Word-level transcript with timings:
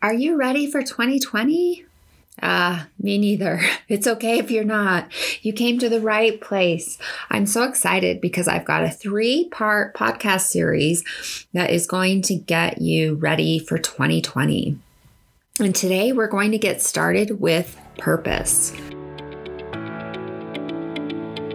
Are 0.00 0.14
you 0.14 0.36
ready 0.36 0.70
for 0.70 0.80
2020? 0.80 1.84
Ah, 2.40 2.82
uh, 2.82 2.86
me 3.00 3.18
neither. 3.18 3.60
It's 3.88 4.06
okay 4.06 4.38
if 4.38 4.50
you're 4.50 4.62
not. 4.62 5.08
You 5.42 5.52
came 5.52 5.78
to 5.78 5.88
the 5.88 6.00
right 6.00 6.40
place. 6.40 6.98
I'm 7.30 7.46
so 7.46 7.64
excited 7.64 8.20
because 8.20 8.46
I've 8.46 8.66
got 8.66 8.84
a 8.84 8.90
three 8.90 9.48
part 9.48 9.96
podcast 9.96 10.42
series 10.42 11.02
that 11.52 11.70
is 11.70 11.86
going 11.86 12.22
to 12.22 12.36
get 12.36 12.80
you 12.80 13.14
ready 13.14 13.58
for 13.58 13.78
2020. 13.78 14.78
And 15.58 15.74
today 15.74 16.12
we're 16.12 16.28
going 16.28 16.52
to 16.52 16.58
get 16.58 16.80
started 16.80 17.40
with 17.40 17.76
purpose. 17.96 18.72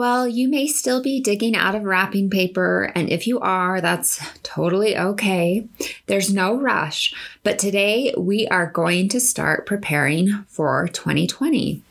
Well, 0.00 0.26
you 0.26 0.48
may 0.48 0.66
still 0.66 1.02
be 1.02 1.20
digging 1.20 1.54
out 1.54 1.74
of 1.74 1.82
wrapping 1.82 2.30
paper, 2.30 2.90
and 2.94 3.10
if 3.10 3.26
you 3.26 3.38
are, 3.38 3.82
that's 3.82 4.18
totally 4.42 4.96
okay. 4.96 5.68
There's 6.06 6.32
no 6.32 6.56
rush, 6.58 7.12
but 7.42 7.58
today 7.58 8.14
we 8.16 8.48
are 8.48 8.70
going 8.70 9.10
to 9.10 9.20
start 9.20 9.66
preparing 9.66 10.46
for 10.48 10.88
2020. 10.88 11.82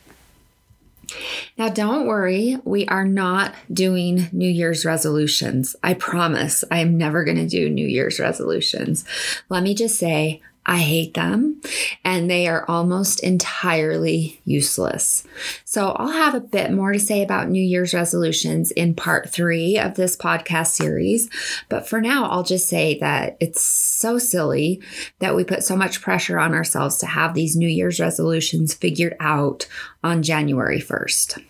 Now, 1.56 1.70
don't 1.70 2.08
worry, 2.08 2.58
we 2.64 2.88
are 2.88 3.06
not 3.06 3.54
doing 3.72 4.28
New 4.32 4.50
Year's 4.50 4.86
resolutions. 4.86 5.76
I 5.84 5.94
promise 5.94 6.64
I 6.72 6.80
am 6.80 6.98
never 6.98 7.24
going 7.24 7.38
to 7.38 7.48
do 7.48 7.70
New 7.70 7.88
Year's 7.88 8.20
resolutions. 8.20 9.06
Let 9.50 9.62
me 9.62 9.76
just 9.76 10.00
say, 10.00 10.42
I 10.70 10.78
hate 10.78 11.16
them 11.16 11.62
and 12.06 12.30
they 12.30 12.48
are 12.48 12.64
almost 12.68 13.24
entirely 13.24 14.40
useless. 14.46 15.24
So 15.66 15.94
I'll 15.94 16.12
have 16.12 16.36
a 16.36 16.40
bit 16.40 16.72
more 16.72 16.94
to 16.94 17.00
say 17.00 17.24
about 17.24 17.50
New 17.50 17.64
Year's 17.64 17.92
resolutions 17.92 18.70
in 18.70 18.94
part 18.94 19.32
three 19.32 19.80
of 19.80 19.96
this 19.96 20.16
podcast 20.16 20.68
series. 20.68 21.28
But 21.70 21.90
for 21.90 22.00
now, 22.00 22.30
I'll 22.30 22.44
just 22.44 22.68
say 22.68 23.00
that 23.00 23.36
it's 23.40 23.64
so 23.64 24.20
silly 24.20 24.80
that 25.18 25.36
we 25.36 25.44
put 25.44 25.64
so 25.64 25.76
much 25.76 26.04
pressure 26.04 26.40
on 26.40 26.54
ourselves 26.54 26.98
to 26.98 27.08
have 27.08 27.34
these 27.34 27.56
New 27.56 27.68
Year's 27.68 28.00
resolutions 28.00 28.76
figured 28.76 29.16
out 29.20 29.68
on 30.04 30.22
January 30.22 30.80
1st. 30.80 31.44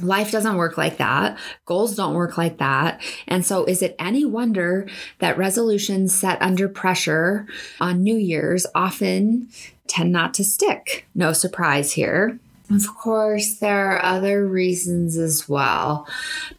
Life 0.00 0.30
doesn't 0.30 0.56
work 0.56 0.78
like 0.78 0.96
that. 0.98 1.38
Goals 1.66 1.94
don't 1.94 2.14
work 2.14 2.38
like 2.38 2.58
that. 2.58 3.00
And 3.28 3.44
so, 3.44 3.64
is 3.64 3.82
it 3.82 3.94
any 3.98 4.24
wonder 4.24 4.88
that 5.18 5.38
resolutions 5.38 6.14
set 6.14 6.40
under 6.40 6.68
pressure 6.68 7.46
on 7.80 8.02
New 8.02 8.16
Year's 8.16 8.66
often 8.74 9.48
tend 9.86 10.12
not 10.12 10.34
to 10.34 10.44
stick? 10.44 11.06
No 11.14 11.32
surprise 11.32 11.92
here. 11.92 12.38
Of 12.70 12.86
course, 12.96 13.56
there 13.56 13.90
are 13.90 14.02
other 14.02 14.46
reasons 14.46 15.18
as 15.18 15.46
well, 15.48 16.08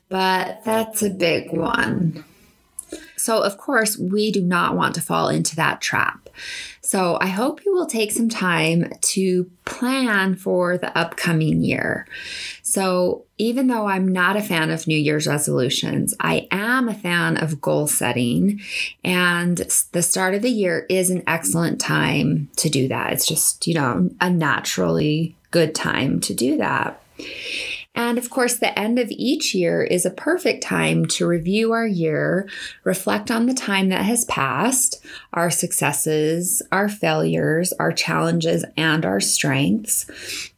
but 0.09 0.64
that's 0.64 1.02
a 1.02 1.09
big 1.09 1.52
one. 1.52 2.23
So, 3.23 3.42
of 3.42 3.58
course, 3.58 3.97
we 3.97 4.31
do 4.31 4.42
not 4.42 4.75
want 4.75 4.95
to 4.95 5.02
fall 5.02 5.30
into 5.30 5.56
that 5.56 5.80
trap. 5.80 6.30
So, 6.81 7.18
I 7.22 7.28
hope 7.28 7.64
you 7.66 7.73
will 7.73 7.86
take 7.86 8.12
some 8.12 8.28
time 8.28 8.92
to 9.00 9.50
plan 9.64 10.36
for 10.36 10.78
the 10.78 10.95
upcoming 10.97 11.62
year. 11.62 12.06
So, 12.74 13.26
even 13.38 13.68
though 13.68 13.86
I'm 13.86 14.08
not 14.08 14.36
a 14.36 14.42
fan 14.42 14.72
of 14.72 14.88
New 14.88 14.98
Year's 14.98 15.28
resolutions, 15.28 16.16
I 16.20 16.48
am 16.50 16.90
a 16.90 16.96
fan 16.96 17.38
of 17.38 17.62
goal 17.62 17.86
setting. 17.86 18.62
And 19.03 19.58
the 19.92 20.02
start 20.02 20.34
of 20.34 20.42
the 20.42 20.50
year 20.50 20.88
is 20.90 21.12
an 21.12 21.22
excellent 21.28 21.80
time 21.80 22.50
to 22.56 22.70
do 22.70 22.88
that. 22.88 23.14
It's 23.14 23.28
just, 23.28 23.68
you 23.68 23.75
know, 23.75 24.09
a 24.20 24.28
naturally 24.28 25.36
good 25.52 25.75
time 25.75 26.20
to 26.22 26.34
do 26.34 26.58
that. 26.58 27.00
And 27.96 28.18
of 28.18 28.30
course, 28.31 28.58
the 28.58 28.78
end 28.78 28.98
of 28.98 29.12
each 29.12 29.54
year 29.54 29.84
is 29.84 30.04
a 30.06 30.09
perfect 30.09 30.64
time 30.64 31.06
to 31.08 31.28
review 31.28 31.74
our 31.74 31.86
year, 31.86 32.50
reflect 32.84 33.30
on 33.30 33.46
the 33.46 33.54
time 33.54 33.90
that 33.90 34.04
has 34.06 34.26
passed, 34.26 35.04
our 35.31 35.52
successes, 35.52 36.62
our 36.72 36.90
failures, 36.90 37.72
our 37.74 37.92
challenges, 37.92 38.66
and 38.76 39.06
our 39.06 39.20
strengths. 39.20 40.08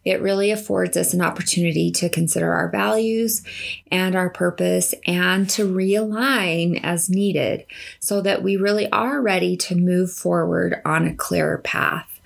It 0.06 0.22
really 0.22 0.50
affords 0.50 0.96
us 0.96 1.14
an 1.14 1.22
opportunity 1.22 1.92
to 1.92 2.10
consider 2.10 2.54
our 2.54 2.70
values 2.70 3.44
and 3.92 4.16
our 4.16 4.30
purpose 4.30 4.94
and 5.06 5.50
to 5.52 5.68
realign 5.68 6.80
as 6.84 7.10
needed 7.10 7.66
so 8.00 8.22
that 8.22 8.44
we 8.44 8.56
really 8.56 8.90
are 8.92 9.22
ready 9.22 9.58
to 9.58 9.76
move 9.76 10.12
forward 10.12 10.80
on 10.86 11.06
a 11.06 11.16
clearer 11.16 11.58
path. 11.58 12.22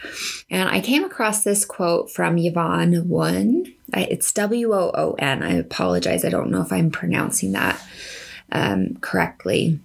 And 0.52 0.69
I 0.69 0.81
came 0.81 1.03
across 1.03 1.44
this 1.44 1.66
quote 1.66 2.12
from 2.12 2.38
Yvonne 2.38 3.09
Woon. 3.94 4.07
It's 4.09 4.31
W 4.33 4.73
O 4.73 4.91
O 4.94 5.13
N. 5.19 5.44
I 5.44 5.53
apologize. 5.53 6.25
I 6.25 6.29
don't 6.29 6.51
know 6.51 6.61
if 6.61 6.72
I'm 6.72 6.91
pronouncing 6.91 7.51
that 7.53 7.81
um, 8.51 8.97
correctly. 9.01 9.79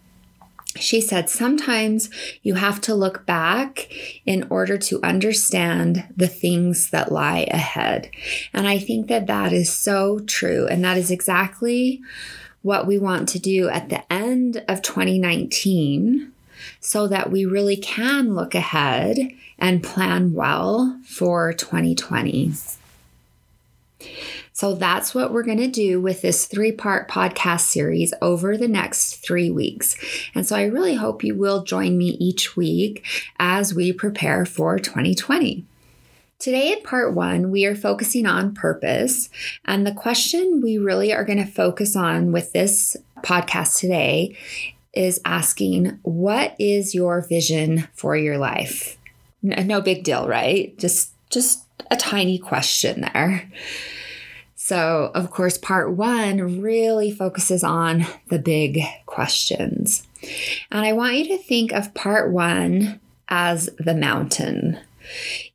She 0.77 1.01
said, 1.01 1.31
Sometimes 1.31 2.11
you 2.43 2.55
have 2.55 2.81
to 2.83 2.95
look 2.95 3.27
back 3.27 3.89
in 4.27 4.47
order 4.51 4.77
to 4.79 5.01
understand 5.03 6.05
the 6.17 6.29
things 6.29 6.91
that 6.91 7.13
lie 7.13 7.47
ahead. 7.51 8.11
And 8.53 8.67
I 8.67 8.79
think 8.79 9.07
that 9.09 9.27
that 9.29 9.53
is 9.53 9.73
so 9.73 10.19
true. 10.21 10.67
And 10.67 10.85
that 10.85 10.97
is 10.97 11.11
exactly 11.11 12.03
what 12.63 12.87
we 12.87 12.99
want 12.99 13.29
to 13.29 13.39
do 13.39 13.69
at 13.69 13.89
the 13.89 14.13
end 14.13 14.65
of 14.69 14.83
2019 14.83 16.33
so 16.81 17.07
that 17.07 17.31
we 17.31 17.45
really 17.45 17.77
can 17.77 18.35
look 18.35 18.55
ahead 18.55 19.19
and 19.59 19.83
plan 19.83 20.33
well 20.33 20.99
for 21.05 21.53
2020. 21.53 22.53
So 24.53 24.75
that's 24.75 25.15
what 25.15 25.33
we're 25.33 25.43
going 25.43 25.59
to 25.59 25.67
do 25.67 26.01
with 26.01 26.23
this 26.23 26.47
three 26.47 26.73
part 26.73 27.09
podcast 27.09 27.63
series 27.63 28.15
over 28.23 28.57
the 28.57 28.69
next 28.69 29.17
three 29.17 29.51
weeks. 29.51 29.97
And 30.35 30.47
so 30.47 30.55
I 30.55 30.65
really 30.65 30.95
hope 30.95 31.25
you 31.25 31.35
will 31.35 31.65
join 31.65 31.99
me 31.99 32.17
each 32.21 32.57
week 32.57 33.05
as 33.39 33.75
we 33.75 33.93
prepare 33.93 34.47
for 34.47 34.79
2020. 34.79 35.65
Today, 36.39 36.73
in 36.73 36.83
part 36.83 37.15
one, 37.15 37.51
we 37.51 37.65
are 37.65 37.75
focusing 37.75 38.27
on 38.27 38.55
purpose. 38.55 39.31
And 39.65 39.87
the 39.87 39.95
question 39.95 40.61
we 40.63 40.79
really 40.79 41.13
are 41.13 41.25
going 41.25 41.39
to 41.39 41.51
focus 41.51 41.97
on 41.97 42.33
with 42.33 42.53
this 42.53 42.97
podcast 43.23 43.79
today 43.79 44.37
is 44.93 45.21
asking, 45.25 45.99
What 46.03 46.55
is 46.59 46.95
your 46.95 47.23
vision 47.23 47.89
for 47.95 48.17
your 48.17 48.37
life? 48.39 48.99
No 49.43 49.81
big 49.81 50.05
deal, 50.05 50.29
right? 50.29 50.79
Just, 50.79 51.14
just 51.35 51.65
a 51.91 51.97
tiny 51.97 52.39
question 52.39 53.03
there. 53.13 53.51
So, 54.55 55.11
of 55.15 55.31
course, 55.31 55.59
part 55.59 55.93
one 55.93 56.63
really 56.63 57.11
focuses 57.11 57.63
on 57.63 58.07
the 58.29 58.39
big 58.39 58.81
questions. 59.05 60.07
And 60.71 60.87
I 60.87 60.95
want 60.95 61.17
you 61.17 61.29
to 61.37 61.43
think 61.43 61.73
of 61.73 61.93
part 61.93 62.33
one 62.33 62.99
as 63.29 63.69
the 63.79 63.95
mountain. 63.95 64.79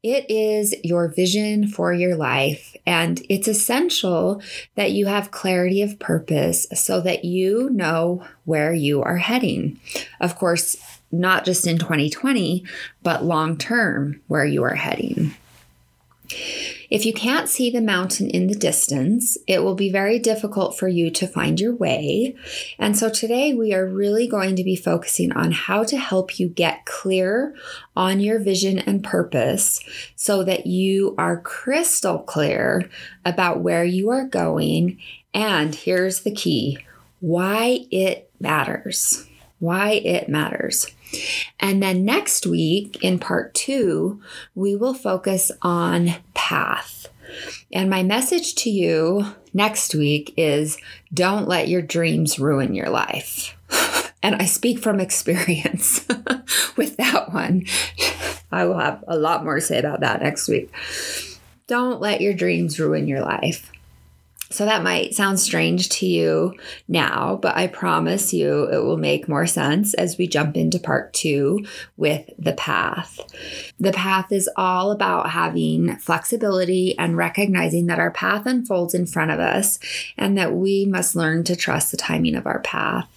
It 0.03 0.29
is 0.29 0.75
your 0.83 1.07
vision 1.07 1.67
for 1.67 1.91
your 1.91 2.15
life, 2.15 2.75
and 2.85 3.19
it's 3.29 3.47
essential 3.47 4.43
that 4.75 4.91
you 4.91 5.07
have 5.07 5.31
clarity 5.31 5.81
of 5.81 5.97
purpose 5.97 6.67
so 6.75 7.01
that 7.01 7.25
you 7.25 7.69
know 7.71 8.23
where 8.45 8.73
you 8.73 9.01
are 9.01 9.17
heading. 9.17 9.79
Of 10.19 10.37
course, 10.37 10.77
not 11.11 11.45
just 11.45 11.65
in 11.65 11.79
2020, 11.79 12.63
but 13.01 13.23
long 13.23 13.57
term, 13.57 14.21
where 14.27 14.45
you 14.45 14.63
are 14.63 14.75
heading. 14.75 15.33
If 16.89 17.05
you 17.05 17.13
can't 17.13 17.49
see 17.49 17.69
the 17.69 17.81
mountain 17.81 18.29
in 18.29 18.47
the 18.47 18.55
distance, 18.55 19.37
it 19.47 19.63
will 19.63 19.75
be 19.75 19.91
very 19.91 20.19
difficult 20.19 20.77
for 20.77 20.87
you 20.87 21.09
to 21.11 21.27
find 21.27 21.59
your 21.59 21.75
way. 21.75 22.35
And 22.77 22.97
so 22.97 23.09
today 23.09 23.53
we 23.53 23.73
are 23.73 23.87
really 23.87 24.27
going 24.27 24.55
to 24.55 24.63
be 24.63 24.75
focusing 24.75 25.31
on 25.31 25.51
how 25.51 25.83
to 25.85 25.97
help 25.97 26.39
you 26.39 26.47
get 26.47 26.85
clear 26.85 27.55
on 27.95 28.19
your 28.19 28.39
vision 28.39 28.79
and 28.79 29.03
purpose 29.03 29.81
so 30.15 30.43
that 30.43 30.67
you 30.67 31.15
are 31.17 31.41
crystal 31.41 32.19
clear 32.19 32.89
about 33.25 33.61
where 33.61 33.83
you 33.83 34.09
are 34.09 34.25
going. 34.25 34.99
And 35.33 35.73
here's 35.73 36.21
the 36.21 36.33
key 36.33 36.79
why 37.19 37.85
it 37.91 38.31
matters. 38.39 39.27
Why 39.59 39.91
it 39.91 40.29
matters. 40.29 40.87
And 41.59 41.81
then 41.81 42.05
next 42.05 42.45
week, 42.45 43.03
in 43.03 43.19
part 43.19 43.53
two, 43.53 44.21
we 44.55 44.75
will 44.75 44.93
focus 44.93 45.51
on 45.61 46.15
path. 46.33 47.07
And 47.71 47.89
my 47.89 48.03
message 48.03 48.55
to 48.55 48.69
you 48.69 49.25
next 49.53 49.93
week 49.93 50.33
is 50.37 50.77
don't 51.13 51.47
let 51.47 51.67
your 51.67 51.81
dreams 51.81 52.39
ruin 52.39 52.73
your 52.73 52.89
life. 52.89 53.55
and 54.23 54.35
I 54.35 54.45
speak 54.45 54.79
from 54.79 54.99
experience 54.99 56.05
with 56.77 56.97
that 56.97 57.33
one. 57.33 57.65
I 58.51 58.65
will 58.65 58.79
have 58.79 59.03
a 59.07 59.17
lot 59.17 59.43
more 59.43 59.55
to 59.55 59.61
say 59.61 59.77
about 59.77 59.99
that 59.99 60.21
next 60.21 60.47
week. 60.47 60.71
Don't 61.67 62.01
let 62.01 62.21
your 62.21 62.33
dreams 62.33 62.79
ruin 62.79 63.07
your 63.07 63.21
life. 63.21 63.71
So 64.51 64.65
that 64.65 64.83
might 64.83 65.13
sound 65.13 65.39
strange 65.39 65.89
to 65.89 66.07
you 66.07 66.55
now, 66.87 67.37
but 67.39 67.55
I 67.55 67.67
promise 67.67 68.33
you 68.33 68.63
it 68.63 68.83
will 68.83 68.97
make 68.97 69.29
more 69.29 69.45
sense 69.45 69.93
as 69.93 70.17
we 70.17 70.27
jump 70.27 70.57
into 70.57 70.79
part 70.79 71.13
two 71.13 71.65
with 71.97 72.29
the 72.39 72.53
path. 72.53 73.19
The 73.79 73.91
path 73.91 74.31
is 74.31 74.49
all 74.55 74.91
about 74.91 75.29
having 75.29 75.97
flexibility 75.97 76.97
and 76.97 77.15
recognizing 77.15 77.85
that 77.87 77.99
our 77.99 78.11
path 78.11 78.47
unfolds 78.47 78.95
in 78.95 79.05
front 79.05 79.29
of 79.29 79.39
us 79.39 79.77
and 80.17 80.35
that 80.39 80.53
we 80.55 80.85
must 80.85 81.15
learn 81.15 81.43
to 81.43 81.55
trust 81.55 81.91
the 81.91 81.97
timing 81.97 82.35
of 82.35 82.47
our 82.47 82.59
path 82.59 83.07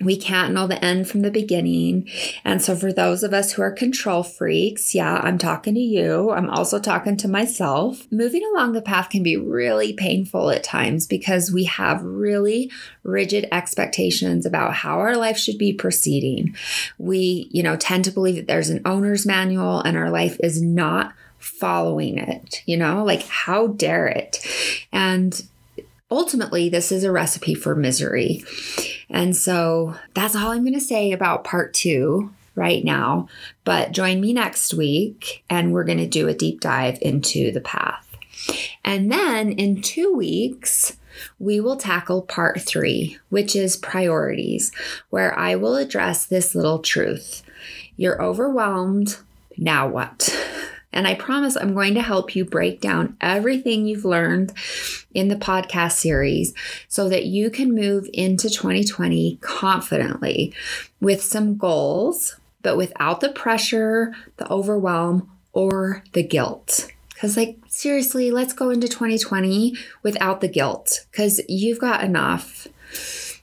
we 0.00 0.16
can't 0.16 0.54
know 0.54 0.66
the 0.66 0.82
end 0.84 1.08
from 1.08 1.22
the 1.22 1.30
beginning. 1.30 2.08
And 2.44 2.62
so, 2.62 2.76
for 2.76 2.92
those 2.92 3.22
of 3.22 3.32
us 3.32 3.52
who 3.52 3.62
are 3.62 3.72
control 3.72 4.22
freaks, 4.22 4.94
yeah, 4.94 5.20
I'm 5.22 5.38
talking 5.38 5.74
to 5.74 5.80
you. 5.80 6.30
I'm 6.30 6.50
also 6.50 6.78
talking 6.78 7.16
to 7.18 7.28
myself. 7.28 8.06
Moving 8.10 8.42
along 8.52 8.72
the 8.72 8.82
path 8.82 9.10
can 9.10 9.22
be 9.22 9.36
really 9.36 9.92
painful 9.92 10.50
at 10.50 10.62
times 10.62 11.06
because 11.06 11.52
we 11.52 11.64
have 11.64 12.02
really 12.02 12.70
rigid 13.02 13.48
expectations 13.50 14.46
about 14.46 14.74
how 14.74 14.98
our 14.98 15.16
life 15.16 15.38
should 15.38 15.58
be 15.58 15.72
proceeding. 15.72 16.54
We, 16.98 17.48
you 17.50 17.62
know, 17.62 17.76
tend 17.76 18.04
to 18.04 18.10
believe 18.10 18.36
that 18.36 18.46
there's 18.46 18.70
an 18.70 18.82
owner's 18.84 19.26
manual 19.26 19.80
and 19.80 19.96
our 19.96 20.10
life 20.10 20.36
is 20.42 20.62
not 20.62 21.12
following 21.38 22.18
it, 22.18 22.62
you 22.66 22.76
know, 22.76 23.04
like 23.04 23.22
how 23.26 23.68
dare 23.68 24.06
it? 24.06 24.44
And 24.92 25.40
ultimately, 26.10 26.68
this 26.68 26.92
is 26.92 27.04
a 27.04 27.12
recipe 27.12 27.54
for 27.54 27.74
misery. 27.74 28.44
And 29.10 29.36
so 29.36 29.94
that's 30.14 30.36
all 30.36 30.50
I'm 30.50 30.62
going 30.62 30.74
to 30.74 30.80
say 30.80 31.12
about 31.12 31.44
part 31.44 31.74
two 31.74 32.32
right 32.54 32.84
now. 32.84 33.28
But 33.64 33.92
join 33.92 34.20
me 34.20 34.32
next 34.32 34.74
week 34.74 35.44
and 35.48 35.72
we're 35.72 35.84
going 35.84 35.98
to 35.98 36.06
do 36.06 36.28
a 36.28 36.34
deep 36.34 36.60
dive 36.60 36.98
into 37.00 37.50
the 37.52 37.60
path. 37.60 38.04
And 38.84 39.10
then 39.10 39.52
in 39.52 39.82
two 39.82 40.12
weeks, 40.14 40.96
we 41.38 41.60
will 41.60 41.76
tackle 41.76 42.22
part 42.22 42.60
three, 42.60 43.18
which 43.28 43.56
is 43.56 43.76
priorities, 43.76 44.72
where 45.10 45.36
I 45.38 45.56
will 45.56 45.76
address 45.76 46.26
this 46.26 46.54
little 46.54 46.78
truth. 46.78 47.42
You're 47.96 48.22
overwhelmed. 48.22 49.18
Now 49.56 49.88
what? 49.88 50.28
And 50.92 51.06
I 51.06 51.14
promise 51.14 51.56
I'm 51.56 51.74
going 51.74 51.94
to 51.94 52.02
help 52.02 52.34
you 52.34 52.44
break 52.44 52.80
down 52.80 53.16
everything 53.20 53.86
you've 53.86 54.04
learned 54.04 54.52
in 55.12 55.28
the 55.28 55.36
podcast 55.36 55.92
series 55.92 56.54
so 56.88 57.08
that 57.08 57.26
you 57.26 57.50
can 57.50 57.74
move 57.74 58.08
into 58.12 58.48
2020 58.48 59.38
confidently 59.40 60.54
with 61.00 61.22
some 61.22 61.56
goals, 61.56 62.36
but 62.62 62.76
without 62.76 63.20
the 63.20 63.28
pressure, 63.28 64.14
the 64.38 64.50
overwhelm, 64.50 65.30
or 65.52 66.02
the 66.12 66.22
guilt. 66.22 66.90
Because, 67.12 67.36
like, 67.36 67.58
seriously, 67.66 68.30
let's 68.30 68.52
go 68.52 68.70
into 68.70 68.86
2020 68.86 69.74
without 70.02 70.40
the 70.40 70.48
guilt 70.48 71.04
because 71.10 71.40
you've 71.48 71.80
got 71.80 72.04
enough. 72.04 72.68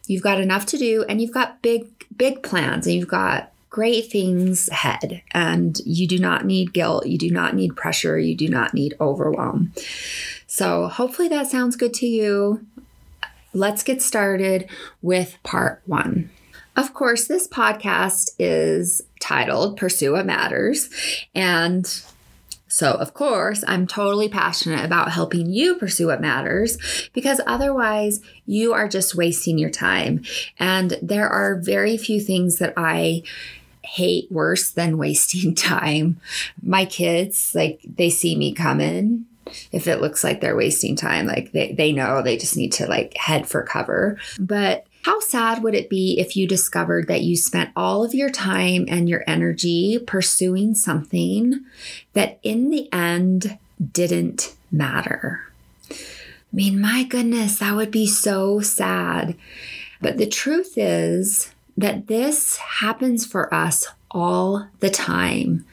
You've 0.07 0.23
got 0.23 0.39
enough 0.39 0.65
to 0.67 0.77
do 0.77 1.03
and 1.09 1.21
you've 1.21 1.33
got 1.33 1.61
big, 1.61 1.87
big 2.15 2.41
plans 2.41 2.87
and 2.87 2.95
you've 2.95 3.07
got 3.07 3.51
great 3.75 4.09
things 4.09 4.69
ahead. 4.69 5.21
And 5.31 5.77
you 5.85 6.07
do 6.07 6.17
not 6.17 6.45
need 6.45 6.71
guilt. 6.71 7.07
You 7.07 7.17
do 7.17 7.29
not 7.29 7.53
need 7.53 7.75
pressure. 7.75 8.17
You 8.17 8.33
do 8.33 8.47
not 8.47 8.73
need 8.73 8.93
overwhelm. 9.01 9.73
So, 10.47 10.87
hopefully, 10.87 11.27
that 11.27 11.47
sounds 11.47 11.75
good 11.75 11.93
to 11.95 12.05
you. 12.05 12.65
Let's 13.51 13.83
get 13.83 14.01
started 14.01 14.69
with 15.01 15.37
part 15.43 15.81
one. 15.85 16.29
Of 16.77 16.93
course, 16.93 17.27
this 17.27 17.49
podcast 17.49 18.31
is 18.39 19.01
titled 19.19 19.75
Pursue 19.75 20.13
What 20.13 20.25
Matters. 20.25 20.89
And 21.35 21.85
so, 22.69 22.93
of 22.93 23.13
course, 23.13 23.61
I'm 23.67 23.87
totally 23.87 24.29
passionate 24.29 24.85
about 24.85 25.11
helping 25.11 25.51
you 25.51 25.75
pursue 25.75 26.07
what 26.07 26.21
matters 26.21 26.77
because 27.13 27.41
otherwise 27.45 28.21
you 28.45 28.71
are 28.71 28.87
just 28.87 29.15
wasting 29.15 29.57
your 29.57 29.69
time. 29.69 30.23
And 30.59 30.97
there 31.01 31.27
are 31.27 31.59
very 31.59 31.97
few 31.97 32.21
things 32.21 32.57
that 32.59 32.73
I 32.77 33.23
hate 33.85 34.31
worse 34.31 34.71
than 34.71 34.97
wasting 34.99 35.55
time. 35.55 36.19
My 36.61 36.85
kids, 36.85 37.53
like, 37.55 37.81
they 37.83 38.09
see 38.09 38.35
me 38.35 38.53
coming. 38.53 39.25
If 39.71 39.87
it 39.87 40.01
looks 40.01 40.23
like 40.23 40.41
they're 40.41 40.55
wasting 40.55 40.95
time, 40.95 41.27
like 41.27 41.51
they, 41.51 41.73
they 41.73 41.91
know 41.91 42.21
they 42.21 42.35
just 42.35 42.57
need 42.57 42.73
to 42.73 42.87
like 42.87 43.15
head 43.15 43.47
for 43.47 43.61
cover. 43.61 44.17
But 44.39 44.87
how 45.03 45.19
sad 45.19 45.61
would 45.61 45.75
it 45.75 45.87
be 45.87 46.19
if 46.19 46.35
you 46.35 46.47
discovered 46.47 47.07
that 47.07 47.21
you 47.21 47.37
spent 47.37 47.69
all 47.75 48.03
of 48.03 48.15
your 48.15 48.31
time 48.31 48.85
and 48.87 49.07
your 49.07 49.23
energy 49.27 49.99
pursuing 49.99 50.73
something 50.73 51.63
that 52.13 52.39
in 52.41 52.71
the 52.71 52.91
end 52.91 53.59
didn't 53.91 54.55
matter? 54.71 55.43
I 55.91 55.95
mean, 56.51 56.81
my 56.81 57.03
goodness, 57.03 57.59
that 57.59 57.75
would 57.75 57.91
be 57.91 58.07
so 58.07 58.61
sad. 58.61 59.35
But 60.01 60.17
the 60.17 60.25
truth 60.25 60.73
is 60.75 61.51
that 61.77 62.07
this 62.07 62.57
happens 62.57 63.25
for 63.25 63.53
us 63.53 63.87
all 64.15 64.67
the 64.79 64.89
time. 64.89 65.65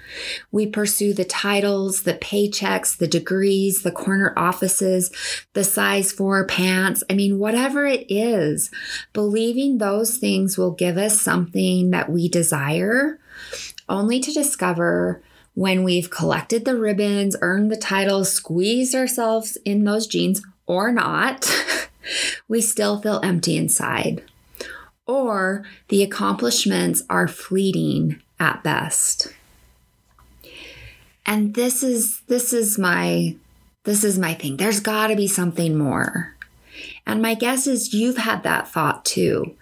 We 0.50 0.66
pursue 0.66 1.14
the 1.14 1.24
titles, 1.24 2.02
the 2.02 2.14
paychecks, 2.14 2.96
the 2.96 3.06
degrees, 3.06 3.82
the 3.82 3.92
corner 3.92 4.34
offices, 4.36 5.12
the 5.52 5.62
size 5.62 6.10
four 6.10 6.44
pants. 6.46 7.04
I 7.08 7.14
mean, 7.14 7.38
whatever 7.38 7.86
it 7.86 8.04
is, 8.08 8.70
believing 9.12 9.78
those 9.78 10.16
things 10.16 10.58
will 10.58 10.72
give 10.72 10.98
us 10.98 11.20
something 11.20 11.90
that 11.90 12.10
we 12.10 12.28
desire, 12.28 13.20
only 13.88 14.18
to 14.18 14.32
discover 14.32 15.22
when 15.54 15.84
we've 15.84 16.10
collected 16.10 16.64
the 16.64 16.76
ribbons, 16.76 17.36
earned 17.42 17.70
the 17.70 17.76
titles, 17.76 18.32
squeezed 18.32 18.94
ourselves 18.94 19.56
in 19.64 19.84
those 19.84 20.06
jeans 20.06 20.42
or 20.66 20.90
not, 20.90 21.48
we 22.48 22.60
still 22.60 23.00
feel 23.00 23.20
empty 23.22 23.56
inside. 23.56 24.24
Or 25.12 25.62
the 25.88 26.02
accomplishments 26.02 27.02
are 27.10 27.28
fleeting 27.28 28.22
at 28.40 28.62
best. 28.62 29.34
And 31.26 31.54
this 31.54 31.82
is 31.82 32.22
this 32.28 32.54
is 32.54 32.78
my 32.78 33.36
this 33.84 34.04
is 34.04 34.18
my 34.18 34.32
thing. 34.32 34.56
There's 34.56 34.80
got 34.80 35.08
to 35.08 35.16
be 35.16 35.28
something 35.28 35.76
more. 35.76 36.34
And 37.06 37.20
my 37.20 37.34
guess 37.34 37.66
is 37.66 37.92
you've 37.92 38.16
had 38.16 38.42
that 38.44 38.68
thought 38.68 39.04
too. 39.04 39.54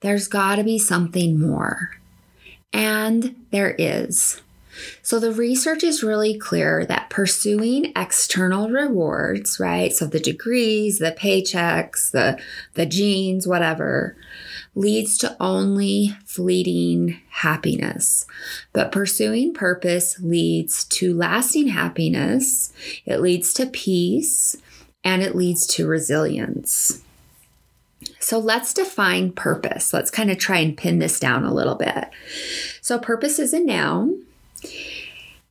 There's 0.00 0.26
got 0.26 0.56
to 0.56 0.64
be 0.64 0.76
something 0.76 1.38
more. 1.38 1.92
And 2.72 3.36
there 3.52 3.76
is. 3.78 4.42
So 5.02 5.20
the 5.20 5.32
research 5.32 5.84
is 5.84 6.02
really 6.02 6.36
clear 6.36 6.84
that 6.84 7.10
pursuing 7.10 7.92
external 7.94 8.70
rewards, 8.70 9.60
right? 9.60 9.92
So 9.92 10.06
the 10.08 10.18
degrees, 10.18 10.98
the 10.98 11.12
paychecks, 11.12 12.10
the 12.10 12.38
the 12.74 12.86
jeans, 12.86 13.46
whatever, 13.46 14.16
leads 14.76 15.16
to 15.18 15.36
only 15.40 16.14
fleeting 16.24 17.18
happiness. 17.30 18.26
But 18.72 18.92
pursuing 18.92 19.54
purpose 19.54 20.20
leads 20.20 20.84
to 20.84 21.16
lasting 21.16 21.68
happiness, 21.68 22.72
it 23.06 23.20
leads 23.20 23.52
to 23.54 23.66
peace, 23.66 24.54
and 25.02 25.22
it 25.22 25.34
leads 25.34 25.66
to 25.68 25.88
resilience. 25.88 27.02
So 28.20 28.38
let's 28.38 28.74
define 28.74 29.32
purpose. 29.32 29.92
Let's 29.92 30.10
kind 30.10 30.30
of 30.30 30.38
try 30.38 30.58
and 30.58 30.76
pin 30.76 30.98
this 30.98 31.18
down 31.18 31.44
a 31.44 31.54
little 31.54 31.74
bit. 31.74 32.10
So, 32.82 32.98
purpose 32.98 33.38
is 33.38 33.52
a 33.54 33.60
noun. 33.60 34.24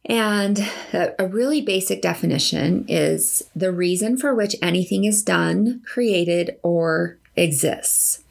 And 0.08 0.60
a, 0.94 1.28
really 1.28 1.62
basic 1.62 2.02
definition 2.02 2.86
is 2.88 3.42
the 3.56 3.72
reason 3.72 4.18
for 4.18 4.36
which 4.36 4.56
anything 4.62 5.06
is 5.06 5.24
done, 5.24 5.82
created, 5.84 6.58
or 6.62 7.18
exists. 7.36 8.22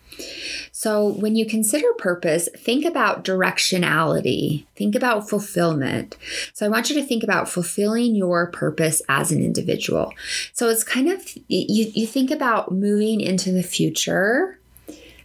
So, 0.73 1.09
when 1.09 1.37
you 1.37 1.47
consider 1.47 1.93
purpose, 1.99 2.49
think 2.57 2.85
about 2.85 3.25
directionality, 3.25 4.67
think 4.77 4.95
about 4.95 5.29
fulfillment. 5.29 6.17
So, 6.53 6.67
I 6.67 6.69
want 6.69 6.91
you 6.91 6.97
to 6.97 7.07
think 7.07 7.23
about 7.23 7.49
fulfilling 7.49 8.15
your 8.15 8.49
purpose 8.49 9.01
as 9.09 9.33
an 9.33 9.43
individual. 9.43 10.13
So, 10.53 10.69
it's 10.69 10.85
kind 10.85 11.09
of 11.09 11.27
you, 11.49 11.91
you 11.95 12.07
think 12.07 12.31
about 12.31 12.73
moving 12.73 13.21
into 13.21 13.53
the 13.53 13.63
future. 13.63 14.59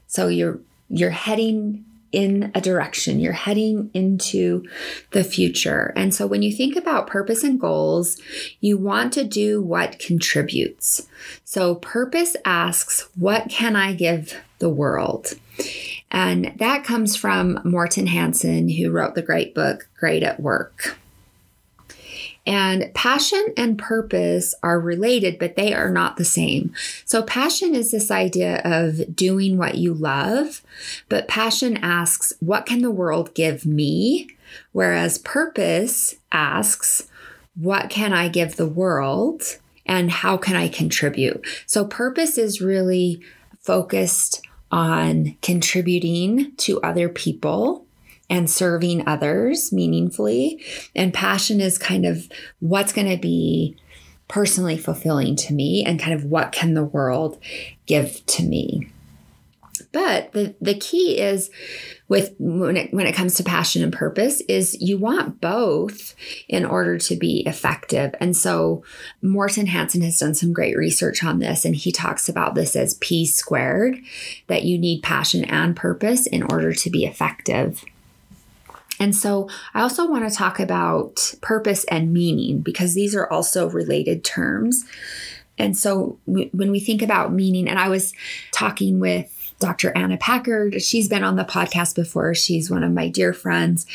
So, 0.08 0.28
you're 0.28 0.60
you're 0.90 1.12
heading 1.12 1.86
in 2.12 2.52
a 2.56 2.62
direction, 2.62 3.20
you're 3.20 3.34
heading 3.34 3.90
into 3.94 4.68
the 5.12 5.24
future. 5.24 5.94
And 5.96 6.14
so 6.14 6.26
when 6.26 6.42
you 6.42 6.52
think 6.52 6.76
about 6.76 7.08
purpose 7.08 7.44
and 7.44 7.60
goals, 7.60 8.20
you 8.60 8.78
want 8.78 9.14
to 9.14 9.24
do 9.24 9.62
what 9.62 10.00
contributes. 10.00 11.08
So 11.44 11.76
purpose 11.76 12.36
asks, 12.46 13.08
What 13.16 13.50
can 13.50 13.76
I 13.76 13.94
give 13.94 14.42
the 14.60 14.70
world? 14.70 15.34
And 16.12 16.54
that 16.58 16.84
comes 16.84 17.16
from 17.16 17.60
Morten 17.64 18.08
Hansen, 18.08 18.70
who 18.70 18.92
wrote 18.92 19.16
the 19.16 19.22
great 19.22 19.54
book, 19.54 19.88
Great 19.98 20.24
at 20.24 20.40
Work. 20.40 20.98
And 22.46 22.92
passion 22.96 23.54
and 23.58 23.78
purpose 23.78 24.56
are 24.64 24.80
related, 24.80 25.38
but 25.38 25.56
they 25.56 25.74
are 25.74 25.92
not 25.92 26.18
the 26.18 26.26
same. 26.26 26.74
So, 27.06 27.22
passion 27.22 27.76
is 27.76 27.92
this 27.92 28.10
idea 28.10 28.62
of 28.66 29.16
doing 29.16 29.58
what 29.58 29.76
you 29.76 29.94
love, 29.94 30.64
but 31.10 31.28
passion 31.28 31.78
asks, 31.78 32.34
What 32.40 32.66
can 32.66 32.82
the 32.82 32.90
world 32.90 33.36
give 33.36 33.66
me? 33.66 34.30
Whereas 34.72 35.20
purpose 35.20 36.16
asks, 36.32 37.08
what 37.56 37.90
can 37.90 38.14
I 38.14 38.30
give 38.30 38.56
the 38.56 38.68
world 38.68 39.58
and 39.86 40.10
how 40.10 40.38
can 40.38 40.56
I 40.56 40.70
contribute? 40.70 41.46
So 41.66 41.86
purpose 41.86 42.38
is 42.38 42.62
really 42.62 43.22
focused 43.60 44.42
on 44.72 45.36
contributing 45.42 46.54
to 46.58 46.82
other 46.82 47.10
people 47.10 47.86
and 48.30 48.50
serving 48.50 49.08
others 49.08 49.72
meaningfully. 49.74 50.64
And 50.96 51.14
passion 51.14 51.60
is 51.60 51.78
kind 51.78 52.06
of 52.06 52.30
what's 52.60 52.94
going 52.94 53.10
to 53.10 53.18
be 53.18 53.76
personally 54.28 54.78
fulfilling 54.78 55.36
to 55.36 55.54
me 55.54 55.84
and 55.84 56.00
kind 56.00 56.14
of 56.14 56.24
what 56.26 56.52
can 56.52 56.76
the 56.76 56.84
world 56.84 57.40
give 57.88 58.24
to 58.28 58.44
me. 58.44 58.90
But 59.92 60.34
the, 60.34 60.56
the 60.62 60.76
key 60.76 61.20
is 61.20 61.50
with 62.08 62.36
when 62.38 62.78
it, 62.78 62.94
when 62.94 63.08
it 63.08 63.16
comes 63.16 63.36
to 63.36 63.44
passion 63.44 63.82
and 63.82 63.92
purpose 63.92 64.42
is 64.42 64.80
you 64.80 65.00
want 65.00 65.42
both 65.42 66.16
in 66.48 66.64
order 66.64 66.98
to 67.00 67.16
be 67.16 67.44
effective. 67.48 68.14
And 68.20 68.38
so 68.38 68.84
Morten 69.22 69.66
Hansen 69.66 70.02
has 70.02 70.20
done 70.20 70.36
some 70.36 70.54
great 70.54 70.78
research 70.78 71.24
on 71.24 71.40
this 71.40 71.66
and 71.66 71.76
he 71.76 71.92
talks 71.92 72.30
about 72.30 72.54
this 72.54 72.76
as 72.76 72.96
P 72.96 73.26
squared 73.26 73.98
that 74.48 74.64
you 74.64 74.78
need 74.78 75.02
passion 75.02 75.44
and 75.46 75.76
purpose 75.76 76.28
in 76.28 76.44
order 76.44 76.72
to 76.74 76.90
be 76.90 77.06
effective. 77.06 77.84
And 79.00 79.16
so 79.16 79.50
I 79.74 79.82
also 79.82 80.08
want 80.08 80.30
to 80.30 80.36
talk 80.36 80.60
about 80.60 81.34
purpose 81.42 81.84
and 81.86 82.14
meaning 82.14 82.60
because 82.60 82.94
these 82.94 83.16
are 83.16 83.32
also 83.32 83.70
related 83.70 84.24
terms. 84.24 84.86
And 85.58 85.76
so 85.78 86.20
when 86.26 86.72
we 86.72 86.80
think 86.80 87.02
about 87.02 87.34
meaning, 87.34 87.68
and 87.68 87.80
I 87.80 87.90
was 87.90 88.14
talking 88.52 89.00
with 89.00 89.39
Dr. 89.60 89.96
Anna 89.96 90.18
Packard. 90.18 90.82
She's 90.82 91.08
been 91.08 91.24
on 91.24 91.36
the 91.36 91.44
podcast 91.44 91.96
before. 91.96 92.34
She's 92.34 92.72
one 92.72 92.84
of 92.84 92.92
my 92.92 93.10
dear 93.10 93.34
friends. 93.34 93.86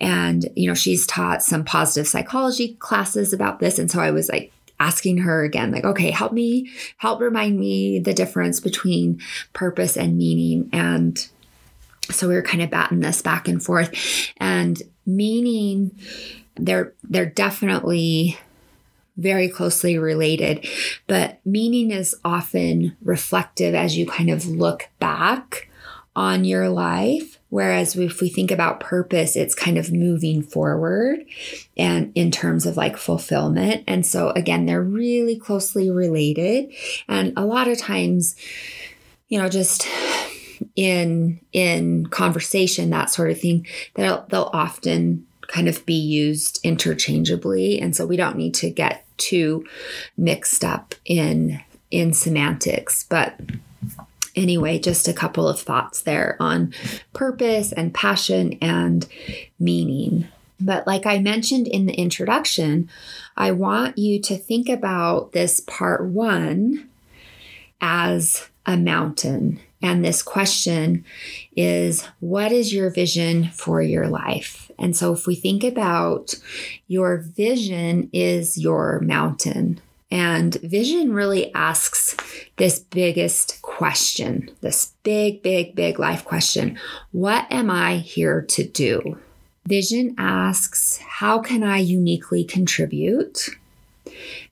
And, 0.00 0.48
you 0.56 0.66
know, 0.66 0.74
she's 0.74 1.06
taught 1.06 1.42
some 1.42 1.64
positive 1.64 2.08
psychology 2.08 2.74
classes 2.74 3.32
about 3.32 3.60
this. 3.60 3.78
And 3.78 3.90
so 3.90 4.00
I 4.00 4.10
was 4.10 4.28
like, 4.28 4.52
asking 4.80 5.18
her 5.18 5.44
again 5.44 5.70
like 5.70 5.84
okay 5.84 6.10
help 6.10 6.32
me 6.32 6.70
help 6.96 7.20
remind 7.20 7.60
me 7.60 7.98
the 7.98 8.14
difference 8.14 8.60
between 8.60 9.20
purpose 9.52 9.94
and 9.94 10.16
meaning 10.16 10.70
and 10.72 11.28
so 12.10 12.26
we 12.26 12.34
were 12.34 12.40
kind 12.40 12.62
of 12.62 12.70
batting 12.70 13.00
this 13.00 13.20
back 13.20 13.46
and 13.46 13.62
forth 13.62 13.92
and 14.38 14.82
meaning 15.04 15.90
they're 16.56 16.94
they're 17.04 17.26
definitely 17.26 18.38
very 19.16 19.48
closely 19.48 19.98
related, 19.98 20.66
but 21.06 21.40
meaning 21.44 21.90
is 21.90 22.14
often 22.24 22.96
reflective 23.02 23.74
as 23.74 23.96
you 23.96 24.06
kind 24.06 24.30
of 24.30 24.46
look 24.46 24.88
back 24.98 25.68
on 26.16 26.44
your 26.44 26.68
life. 26.68 27.38
Whereas 27.48 27.96
if 27.96 28.20
we 28.20 28.28
think 28.28 28.50
about 28.50 28.80
purpose, 28.80 29.36
it's 29.36 29.54
kind 29.54 29.76
of 29.76 29.92
moving 29.92 30.42
forward 30.42 31.24
and 31.76 32.12
in 32.14 32.30
terms 32.30 32.66
of 32.66 32.76
like 32.76 32.96
fulfillment. 32.96 33.84
And 33.86 34.06
so 34.06 34.30
again, 34.30 34.66
they're 34.66 34.82
really 34.82 35.36
closely 35.36 35.90
related. 35.90 36.72
And 37.08 37.32
a 37.36 37.44
lot 37.44 37.68
of 37.68 37.78
times, 37.78 38.36
you 39.28 39.38
know, 39.38 39.48
just 39.48 39.86
in 40.76 41.40
in 41.52 42.06
conversation, 42.06 42.90
that 42.90 43.10
sort 43.10 43.30
of 43.30 43.40
thing, 43.40 43.66
they'll 43.94 44.26
they'll 44.28 44.50
often 44.52 45.26
kind 45.50 45.68
of 45.68 45.84
be 45.84 45.94
used 45.94 46.60
interchangeably. 46.62 47.80
And 47.80 47.94
so 47.94 48.06
we 48.06 48.16
don't 48.16 48.36
need 48.36 48.54
to 48.54 48.70
get 48.70 49.04
too 49.16 49.66
mixed 50.16 50.64
up 50.64 50.94
in 51.04 51.60
in 51.90 52.12
semantics. 52.12 53.04
But 53.08 53.38
anyway, 54.36 54.78
just 54.78 55.08
a 55.08 55.12
couple 55.12 55.48
of 55.48 55.60
thoughts 55.60 56.02
there 56.02 56.36
on 56.38 56.72
purpose 57.12 57.72
and 57.72 57.92
passion 57.92 58.56
and 58.62 59.06
meaning. 59.58 60.28
But 60.60 60.86
like 60.86 61.06
I 61.06 61.18
mentioned 61.18 61.66
in 61.66 61.86
the 61.86 61.94
introduction, 61.94 62.88
I 63.36 63.50
want 63.50 63.98
you 63.98 64.20
to 64.22 64.36
think 64.36 64.68
about 64.68 65.32
this 65.32 65.60
part 65.60 66.04
one 66.04 66.88
as 67.80 68.48
a 68.66 68.76
mountain. 68.76 69.58
And 69.82 70.04
this 70.04 70.22
question 70.22 71.04
is 71.56 72.04
What 72.20 72.52
is 72.52 72.72
your 72.72 72.90
vision 72.90 73.50
for 73.50 73.80
your 73.82 74.08
life? 74.08 74.70
And 74.78 74.96
so, 74.96 75.12
if 75.12 75.26
we 75.26 75.34
think 75.34 75.64
about 75.64 76.34
your 76.88 77.18
vision, 77.18 78.10
is 78.12 78.58
your 78.58 79.00
mountain. 79.00 79.80
And 80.10 80.54
vision 80.56 81.12
really 81.12 81.54
asks 81.54 82.16
this 82.56 82.80
biggest 82.80 83.62
question, 83.62 84.50
this 84.60 84.92
big, 85.04 85.42
big, 85.42 85.76
big 85.76 85.98
life 85.98 86.24
question 86.24 86.78
What 87.12 87.46
am 87.50 87.70
I 87.70 87.96
here 87.98 88.42
to 88.42 88.64
do? 88.64 89.18
Vision 89.66 90.14
asks, 90.18 90.98
How 90.98 91.38
can 91.38 91.62
I 91.62 91.78
uniquely 91.78 92.44
contribute? 92.44 93.50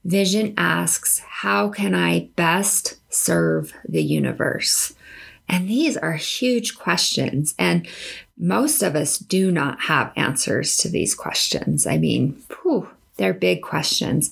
Vision 0.04 0.54
asks, 0.56 1.18
How 1.18 1.70
can 1.70 1.94
I 1.94 2.28
best 2.36 2.97
serve 3.08 3.72
the 3.88 4.02
universe? 4.02 4.94
And 5.48 5.68
these 5.68 5.96
are 5.96 6.14
huge 6.14 6.76
questions. 6.76 7.54
And 7.58 7.86
most 8.36 8.82
of 8.82 8.94
us 8.94 9.18
do 9.18 9.50
not 9.50 9.82
have 9.82 10.12
answers 10.16 10.76
to 10.78 10.88
these 10.88 11.14
questions. 11.14 11.86
I 11.86 11.96
mean, 11.96 12.42
whew, 12.62 12.88
they're 13.16 13.34
big 13.34 13.62
questions. 13.62 14.30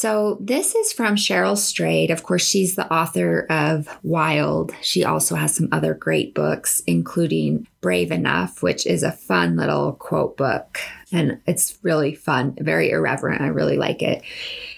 So, 0.00 0.38
this 0.40 0.74
is 0.74 0.94
from 0.94 1.14
Cheryl 1.14 1.58
Strayed. 1.58 2.10
Of 2.10 2.22
course, 2.22 2.42
she's 2.42 2.74
the 2.74 2.90
author 2.90 3.44
of 3.50 3.86
Wild. 4.02 4.72
She 4.80 5.04
also 5.04 5.34
has 5.34 5.54
some 5.54 5.68
other 5.72 5.92
great 5.92 6.32
books, 6.32 6.80
including 6.86 7.66
Brave 7.82 8.10
Enough, 8.10 8.62
which 8.62 8.86
is 8.86 9.02
a 9.02 9.12
fun 9.12 9.56
little 9.56 9.92
quote 9.92 10.38
book. 10.38 10.78
And 11.12 11.38
it's 11.46 11.78
really 11.82 12.14
fun, 12.14 12.56
very 12.58 12.92
irreverent. 12.92 13.42
I 13.42 13.48
really 13.48 13.76
like 13.76 14.00
it. 14.00 14.22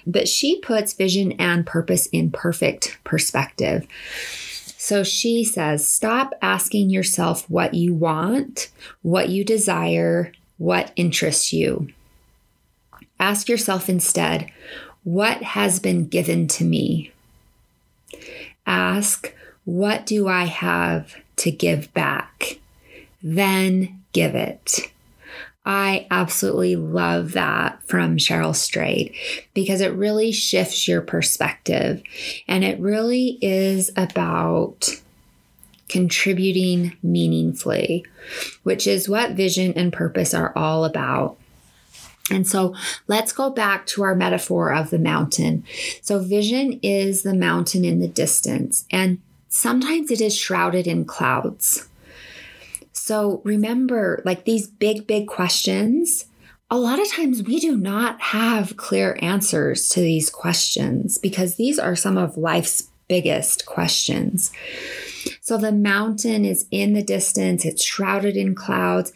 But 0.08 0.26
she 0.26 0.58
puts 0.58 0.92
vision 0.92 1.30
and 1.38 1.64
purpose 1.64 2.06
in 2.06 2.32
perfect 2.32 2.98
perspective. 3.04 3.86
So 4.76 5.04
she 5.04 5.44
says, 5.44 5.88
stop 5.88 6.34
asking 6.42 6.90
yourself 6.90 7.48
what 7.48 7.74
you 7.74 7.94
want, 7.94 8.72
what 9.02 9.28
you 9.28 9.44
desire, 9.44 10.32
what 10.58 10.90
interests 10.96 11.52
you. 11.52 11.90
Ask 13.20 13.48
yourself 13.48 13.88
instead, 13.88 14.50
what 15.04 15.42
has 15.42 15.80
been 15.80 16.06
given 16.06 16.48
to 16.48 16.64
me? 16.64 17.12
Ask, 18.66 19.34
what 19.64 20.06
do 20.06 20.28
I 20.28 20.44
have 20.44 21.16
to 21.36 21.50
give 21.50 21.92
back? 21.94 22.58
Then 23.22 24.02
give 24.12 24.34
it. 24.34 24.92
I 25.64 26.08
absolutely 26.10 26.74
love 26.74 27.32
that 27.32 27.82
from 27.84 28.16
Cheryl 28.16 28.54
Strayed 28.54 29.14
because 29.54 29.80
it 29.80 29.92
really 29.92 30.32
shifts 30.32 30.88
your 30.88 31.00
perspective. 31.00 32.02
And 32.48 32.64
it 32.64 32.80
really 32.80 33.38
is 33.40 33.90
about 33.96 34.88
contributing 35.88 36.96
meaningfully, 37.02 38.04
which 38.64 38.86
is 38.86 39.08
what 39.08 39.32
vision 39.32 39.72
and 39.74 39.92
purpose 39.92 40.34
are 40.34 40.52
all 40.56 40.84
about. 40.84 41.36
And 42.30 42.46
so 42.46 42.74
let's 43.08 43.32
go 43.32 43.50
back 43.50 43.86
to 43.86 44.02
our 44.02 44.14
metaphor 44.14 44.72
of 44.72 44.90
the 44.90 44.98
mountain. 44.98 45.64
So, 46.02 46.20
vision 46.20 46.78
is 46.82 47.22
the 47.22 47.34
mountain 47.34 47.84
in 47.84 48.00
the 48.00 48.08
distance, 48.08 48.86
and 48.90 49.20
sometimes 49.48 50.10
it 50.10 50.20
is 50.20 50.36
shrouded 50.36 50.86
in 50.86 51.04
clouds. 51.04 51.88
So 52.92 53.42
remember, 53.44 54.22
like 54.24 54.44
these 54.44 54.68
big, 54.68 55.08
big 55.08 55.26
questions, 55.26 56.26
a 56.70 56.78
lot 56.78 57.00
of 57.00 57.10
times 57.10 57.42
we 57.42 57.58
do 57.58 57.76
not 57.76 58.20
have 58.20 58.76
clear 58.76 59.18
answers 59.20 59.88
to 59.90 60.00
these 60.00 60.30
questions 60.30 61.18
because 61.18 61.56
these 61.56 61.78
are 61.78 61.96
some 61.96 62.16
of 62.16 62.36
life's 62.36 62.90
biggest 63.08 63.66
questions. 63.66 64.52
So 65.40 65.58
the 65.58 65.72
mountain 65.72 66.44
is 66.44 66.66
in 66.70 66.94
the 66.94 67.02
distance, 67.02 67.64
it's 67.64 67.84
shrouded 67.84 68.36
in 68.36 68.54
clouds, 68.54 69.12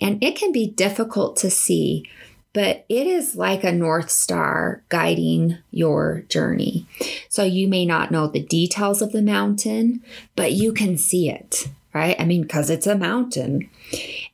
and 0.00 0.22
it 0.22 0.36
can 0.36 0.52
be 0.52 0.68
difficult 0.68 1.36
to 1.38 1.50
see, 1.50 2.08
but 2.52 2.84
it 2.88 3.06
is 3.06 3.36
like 3.36 3.64
a 3.64 3.72
North 3.72 4.10
Star 4.10 4.82
guiding 4.88 5.58
your 5.70 6.24
journey. 6.28 6.86
So 7.28 7.44
you 7.44 7.68
may 7.68 7.86
not 7.86 8.10
know 8.10 8.26
the 8.26 8.42
details 8.42 9.00
of 9.02 9.12
the 9.12 9.22
mountain, 9.22 10.02
but 10.36 10.52
you 10.52 10.72
can 10.72 10.98
see 10.98 11.30
it 11.30 11.68
right? 11.92 12.16
I 12.20 12.24
mean, 12.24 12.42
because 12.42 12.70
it's 12.70 12.86
a 12.86 12.96
mountain 12.96 13.68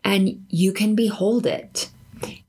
and 0.04 0.44
you 0.50 0.72
can 0.72 0.94
behold 0.94 1.46
it. 1.46 1.90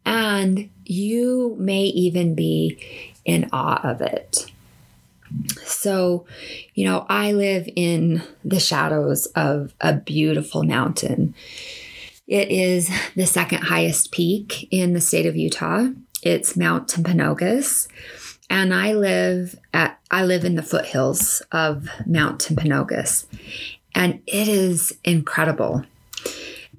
And 0.05 0.69
you 0.85 1.55
may 1.59 1.83
even 1.83 2.33
be 2.33 3.13
in 3.25 3.49
awe 3.51 3.81
of 3.83 4.01
it. 4.01 4.49
So, 5.65 6.25
you 6.73 6.85
know, 6.85 7.05
I 7.09 7.33
live 7.33 7.67
in 7.75 8.23
the 8.45 8.59
shadows 8.59 9.25
of 9.27 9.73
a 9.81 9.93
beautiful 9.93 10.63
mountain. 10.63 11.35
It 12.27 12.49
is 12.51 12.91
the 13.15 13.25
second 13.25 13.63
highest 13.63 14.11
peak 14.11 14.67
in 14.69 14.91
the 14.91 14.99
state 14.99 15.25
of 15.25 15.37
Utah. 15.37 15.87
It's 16.21 16.57
Mount 16.57 16.89
Timpanogos. 16.89 17.87
And 18.49 18.73
I 18.73 18.93
live 18.93 19.57
at 19.73 19.99
I 20.11 20.25
live 20.25 20.43
in 20.43 20.55
the 20.55 20.63
foothills 20.63 21.41
of 21.51 21.87
Mount 22.05 22.41
Timpanogos 22.41 23.25
and 23.95 24.21
it 24.27 24.47
is 24.47 24.93
incredible. 25.03 25.85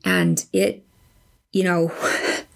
And 0.04 0.44
it 0.52 0.84
you 1.52 1.64
know, 1.64 1.92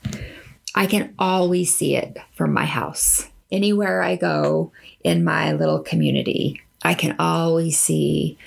I 0.75 0.87
can 0.87 1.15
always 1.19 1.75
see 1.75 1.97
it 1.97 2.19
from 2.35 2.53
my 2.53 2.67
house. 2.67 3.29
Anywhere 3.51 4.03
I 4.03 4.17
go 4.17 4.73
in 5.03 5.25
my 5.25 5.53
little 5.53 5.81
community, 5.81 6.61
I 6.83 6.95
can 6.95 7.17
always 7.19 7.79
see 7.79 8.39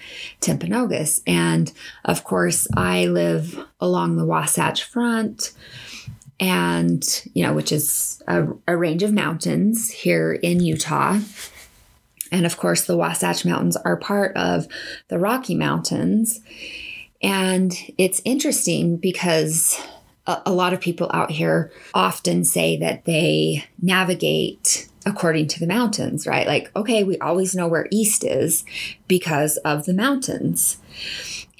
Timpanogos. 0.42 1.22
And 1.26 1.72
of 2.04 2.24
course, 2.24 2.68
I 2.76 3.06
live 3.06 3.60
along 3.80 4.18
the 4.18 4.26
Wasatch 4.26 4.84
Front, 4.84 5.54
and, 6.40 7.24
you 7.34 7.44
know, 7.44 7.54
which 7.54 7.72
is 7.72 8.22
a, 8.28 8.46
a 8.68 8.76
range 8.76 9.04
of 9.04 9.14
mountains 9.14 9.90
here 9.90 10.34
in 10.34 10.60
Utah. 10.60 11.20
And 12.32 12.46
of 12.46 12.58
course, 12.58 12.86
the 12.86 12.98
Wasatch 12.98 13.46
Mountains 13.46 13.78
are 13.78 13.96
part 13.96 14.36
of 14.36 14.68
the 15.08 15.18
Rocky 15.18 15.56
Mountains. 15.56 16.42
And 17.24 17.74
it's 17.98 18.22
interesting 18.26 18.98
because 18.98 19.80
a, 20.28 20.42
a 20.48 20.52
lot 20.52 20.74
of 20.74 20.82
people 20.82 21.10
out 21.14 21.32
here 21.32 21.72
often 21.94 22.44
say 22.44 22.76
that 22.78 23.06
they 23.06 23.64
navigate 23.82 24.90
according 25.06 25.48
to 25.48 25.60
the 25.60 25.68
mountains, 25.68 26.26
right? 26.26 26.48
Like, 26.48 26.72
okay, 26.76 27.04
we 27.04 27.18
always 27.20 27.56
know 27.56 27.68
where 27.68 27.88
east 27.92 28.24
is 28.24 28.66
because 29.08 29.58
of 29.58 29.86
the 29.86 29.94
mountains. 29.94 30.78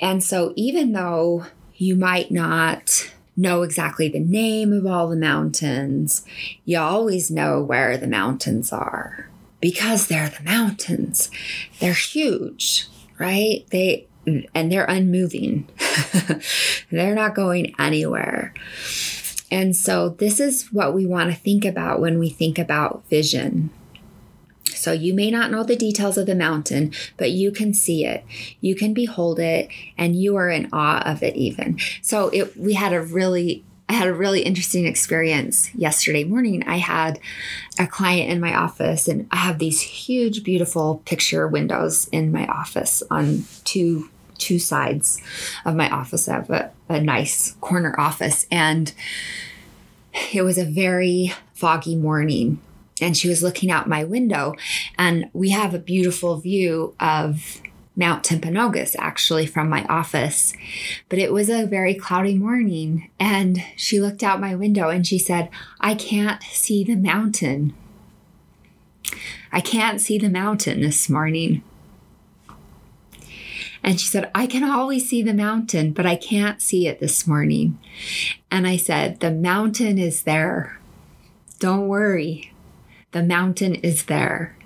And 0.02 0.24
so, 0.24 0.54
even 0.56 0.92
though 0.92 1.46
you 1.76 1.96
might 1.96 2.32
not 2.32 3.12
know 3.38 3.64
exactly 3.64 4.08
the 4.08 4.20
name 4.20 4.72
of 4.72 4.86
all 4.86 5.10
the 5.10 5.16
mountains, 5.16 6.26
you 6.64 6.80
always 6.80 7.30
know 7.30 7.62
where 7.62 7.98
the 7.98 8.08
mountains 8.08 8.72
are 8.72 9.30
because 9.62 10.08
they're 10.08 10.30
the 10.30 10.44
mountains. 10.44 11.30
They're 11.80 11.94
huge, 11.94 12.88
right? 13.20 13.66
They 13.70 14.08
and 14.54 14.72
they're 14.72 14.86
unmoving. 14.86 15.68
they're 16.92 17.16
not 17.16 17.36
going 17.36 17.76
anywhere. 17.78 18.54
And 19.56 19.74
so, 19.74 20.10
this 20.10 20.42
is 20.42 20.74
what 20.74 20.94
we 20.94 21.06
want 21.06 21.32
to 21.32 21.40
think 21.40 21.64
about 21.64 22.02
when 22.02 22.20
we 22.20 22.28
think 22.28 22.60
about 22.60 23.06
vision. 23.10 23.70
So, 24.66 24.92
you 24.92 25.14
may 25.14 25.32
not 25.32 25.50
know 25.50 25.64
the 25.64 25.78
details 25.78 26.18
of 26.18 26.26
the 26.26 26.36
mountain, 26.36 26.92
but 27.16 27.32
you 27.32 27.54
can 27.54 27.74
see 27.74 28.04
it, 28.06 28.26
you 28.60 28.76
can 28.76 28.94
behold 28.94 29.40
it, 29.40 29.70
and 29.98 30.14
you 30.14 30.36
are 30.36 30.50
in 30.50 30.68
awe 30.74 31.02
of 31.10 31.24
it, 31.24 31.38
even. 31.38 31.80
So, 32.02 32.28
it, 32.34 32.58
we 32.58 32.74
had 32.74 32.92
a 32.92 33.02
really 33.02 33.64
I 33.88 33.94
had 33.94 34.10
a 34.10 34.14
really 34.14 34.42
interesting 34.42 34.86
experience 34.88 35.74
yesterday 35.74 36.26
morning. 36.26 36.64
I 36.68 36.78
had 36.78 37.20
a 37.80 37.88
client 37.88 38.32
in 38.32 38.42
my 38.42 38.54
office, 38.54 39.08
and 39.08 39.26
I 39.32 39.38
have 39.38 39.60
these 39.60 39.80
huge, 39.80 40.44
beautiful 40.44 41.02
picture 41.06 41.48
windows 41.48 42.10
in 42.12 42.34
my 42.34 42.46
office 42.48 43.04
on 43.10 43.46
two 43.64 44.10
two 44.38 44.60
sides 44.60 45.22
of 45.66 45.76
my 45.76 45.90
office. 45.90 46.28
I 46.28 46.34
have 46.36 46.50
a, 46.50 46.72
a 46.90 47.02
nice 47.02 47.56
corner 47.62 47.96
office, 48.00 48.46
and 48.52 48.94
it 50.34 50.44
was 50.44 50.58
a 50.58 50.66
very 50.66 51.34
foggy 51.54 51.96
morning. 51.96 52.62
And 53.02 53.18
she 53.18 53.28
was 53.28 53.44
looking 53.44 53.70
out 53.70 53.90
my 53.90 54.06
window, 54.06 54.56
and 54.98 55.30
we 55.34 55.50
have 55.50 55.74
a 55.74 55.80
beautiful 55.80 56.38
view 56.38 56.96
of 57.00 57.62
Mount 57.96 58.24
Timpanogos 58.24 58.96
actually 59.00 59.46
from 59.46 59.70
my 59.70 59.86
office. 59.86 60.54
But 61.10 61.20
it 61.20 61.32
was 61.32 61.50
a 61.50 61.66
very 61.66 61.94
cloudy 61.94 62.36
morning, 62.36 63.10
and 63.20 63.64
she 63.76 64.00
looked 64.00 64.24
out 64.24 64.40
my 64.40 64.56
window 64.56 64.90
and 64.90 65.06
she 65.06 65.18
said, 65.18 65.50
I 65.80 65.96
can't 65.96 66.42
see 66.44 66.84
the 66.84 66.96
mountain. 66.96 67.74
I 69.52 69.62
can't 69.62 70.02
see 70.02 70.18
the 70.18 70.30
mountain 70.30 70.82
this 70.82 71.10
morning. 71.10 71.64
And 73.86 74.02
she 74.02 74.08
said, 74.08 74.32
I 74.34 74.48
can 74.48 74.64
always 74.64 75.08
see 75.08 75.22
the 75.22 75.32
mountain, 75.32 75.94
but 75.94 76.08
I 76.08 76.16
can't 76.16 76.60
see 76.60 76.88
it 76.88 77.00
this 77.00 77.28
morning. 77.28 77.78
And 78.50 78.66
I 78.66 78.78
said, 78.78 79.20
The 79.20 79.30
mountain 79.30 80.00
is 80.00 80.24
there. 80.24 80.80
Don't 81.60 81.88
worry. 81.88 82.52
The 83.12 83.22
mountain 83.22 83.76
is 83.76 84.06
there. 84.06 84.58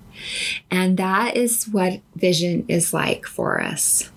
And 0.71 0.95
that 0.97 1.35
is 1.35 1.67
what 1.67 1.99
vision 2.15 2.63
is 2.69 2.93
like 2.93 3.25
for 3.25 3.62
us. 3.62 4.10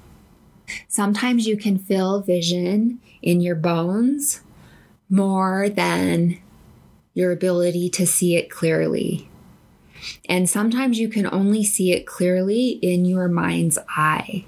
Sometimes 0.86 1.48
you 1.48 1.56
can 1.56 1.78
feel 1.78 2.20
vision 2.20 3.00
in 3.20 3.40
your 3.40 3.56
bones 3.56 4.40
more 5.10 5.68
than 5.68 6.38
your 7.12 7.32
ability 7.32 7.90
to 7.90 8.06
see 8.06 8.36
it 8.36 8.50
clearly. 8.50 9.28
And 10.28 10.48
sometimes 10.48 11.00
you 11.00 11.08
can 11.08 11.26
only 11.26 11.64
see 11.64 11.90
it 11.90 12.06
clearly 12.06 12.70
in 12.70 13.04
your 13.04 13.28
mind's 13.28 13.78
eye, 13.88 14.44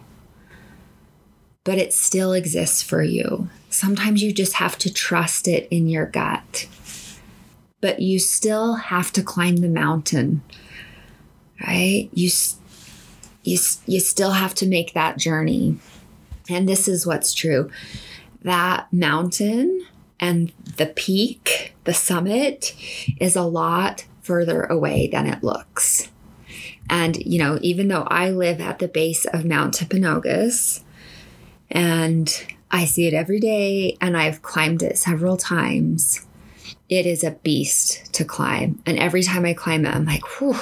but 1.65 1.79
it 1.79 1.93
still 1.93 2.33
exists 2.33 2.83
for 2.83 3.03
you. 3.03 3.49
Sometimes 3.71 4.23
you 4.23 4.33
just 4.33 4.55
have 4.55 4.79
to 4.79 4.93
trust 4.93 5.49
it 5.49 5.67
in 5.71 5.89
your 5.89 6.07
gut, 6.07 6.69
but 7.81 8.01
you 8.01 8.19
still 8.19 8.75
have 8.75 9.11
to 9.13 9.23
climb 9.23 9.57
the 9.57 9.69
mountain 9.69 10.43
right? 11.61 12.09
You, 12.13 12.31
you, 13.43 13.59
you 13.87 14.01
still 14.01 14.33
have 14.33 14.55
to 14.57 14.67
make 14.67 14.93
that 14.95 15.19
journey. 15.19 15.79
And 16.49 16.69
this 16.69 16.89
is 16.89 17.07
what's 17.07 17.33
true 17.33 17.71
that 18.43 18.93
mountain 18.93 19.87
and 20.21 20.53
the 20.77 20.85
peak, 20.85 21.75
the 21.85 21.95
summit, 21.95 22.75
is 23.19 23.37
a 23.37 23.43
lot 23.43 24.05
further 24.21 24.65
away 24.65 25.09
than 25.11 25.27
it 25.27 25.43
looks. 25.43 26.11
And, 26.91 27.17
you 27.25 27.39
know, 27.39 27.59
even 27.63 27.89
though 27.89 28.03
I 28.03 28.29
live 28.29 28.61
at 28.61 28.81
the 28.81 28.89
base 28.89 29.25
of 29.25 29.47
Mount 29.47 29.73
Timpanogos 29.73 30.83
and 31.75 32.47
I 32.71 32.87
see 32.87 33.07
it 33.07 33.15
every 33.15 33.41
day 33.41 33.97
and 34.01 34.17
I've 34.17 34.41
climbed 34.41 34.83
it 34.83 34.97
several 34.97 35.37
times, 35.37 36.25
it 36.89 37.05
is 37.05 37.25
a 37.25 37.33
beast 37.33 38.13
to 38.15 38.25
climb. 38.25 38.81
And 38.87 38.99
every 38.99 39.23
time 39.23 39.45
I 39.45 39.53
climb 39.53 39.85
it, 39.85 39.95
I'm 39.95 40.07
like, 40.07 40.25
whew, 40.39 40.57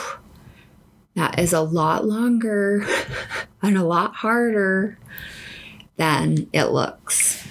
that 1.15 1.39
is 1.39 1.53
a 1.53 1.61
lot 1.61 2.07
longer 2.07 2.87
and 3.63 3.77
a 3.77 3.85
lot 3.85 4.17
harder 4.17 4.99
than 5.97 6.49
it 6.53 6.65
looks. 6.67 7.47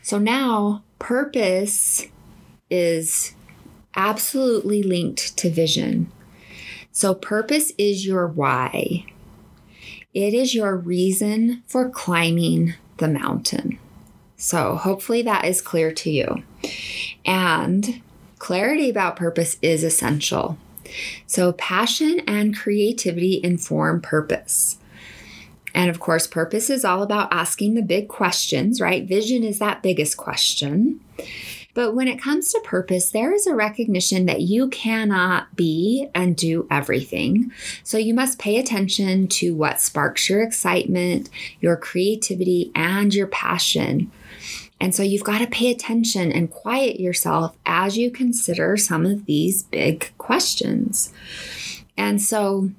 So 0.00 0.18
now, 0.18 0.82
purpose 0.98 2.06
is 2.70 3.34
absolutely 3.94 4.82
linked 4.82 5.36
to 5.38 5.50
vision. 5.50 6.10
So, 6.90 7.14
purpose 7.14 7.72
is 7.78 8.06
your 8.06 8.26
why, 8.26 9.06
it 10.14 10.34
is 10.34 10.54
your 10.54 10.76
reason 10.76 11.62
for 11.66 11.88
climbing 11.88 12.74
the 12.98 13.08
mountain. 13.08 13.78
So, 14.36 14.76
hopefully, 14.76 15.22
that 15.22 15.44
is 15.44 15.60
clear 15.60 15.92
to 15.92 16.10
you. 16.10 16.42
And 17.24 18.02
clarity 18.38 18.90
about 18.90 19.16
purpose 19.16 19.56
is 19.62 19.84
essential. 19.84 20.58
So, 21.26 21.52
passion 21.52 22.20
and 22.26 22.56
creativity 22.56 23.40
inform 23.42 24.00
purpose. 24.00 24.78
And 25.74 25.88
of 25.88 26.00
course, 26.00 26.26
purpose 26.26 26.68
is 26.68 26.84
all 26.84 27.02
about 27.02 27.32
asking 27.32 27.74
the 27.74 27.82
big 27.82 28.08
questions, 28.08 28.80
right? 28.80 29.06
Vision 29.06 29.42
is 29.42 29.58
that 29.58 29.82
biggest 29.82 30.16
question. 30.16 31.00
But 31.74 31.94
when 31.94 32.06
it 32.06 32.20
comes 32.20 32.52
to 32.52 32.60
purpose, 32.60 33.10
there 33.10 33.32
is 33.32 33.46
a 33.46 33.54
recognition 33.54 34.26
that 34.26 34.42
you 34.42 34.68
cannot 34.68 35.56
be 35.56 36.08
and 36.14 36.36
do 36.36 36.66
everything. 36.70 37.50
So 37.82 37.96
you 37.96 38.12
must 38.12 38.38
pay 38.38 38.58
attention 38.58 39.28
to 39.28 39.54
what 39.54 39.80
sparks 39.80 40.28
your 40.28 40.42
excitement, 40.42 41.30
your 41.60 41.76
creativity, 41.76 42.70
and 42.74 43.14
your 43.14 43.26
passion. 43.26 44.10
And 44.80 44.94
so 44.94 45.02
you've 45.02 45.24
got 45.24 45.38
to 45.38 45.46
pay 45.46 45.70
attention 45.70 46.32
and 46.32 46.50
quiet 46.50 46.98
yourself 46.98 47.56
as 47.64 47.96
you 47.96 48.10
consider 48.10 48.76
some 48.76 49.06
of 49.06 49.26
these 49.26 49.62
big 49.62 50.12
questions. 50.18 51.12
And 51.96 52.20
so 52.20 52.70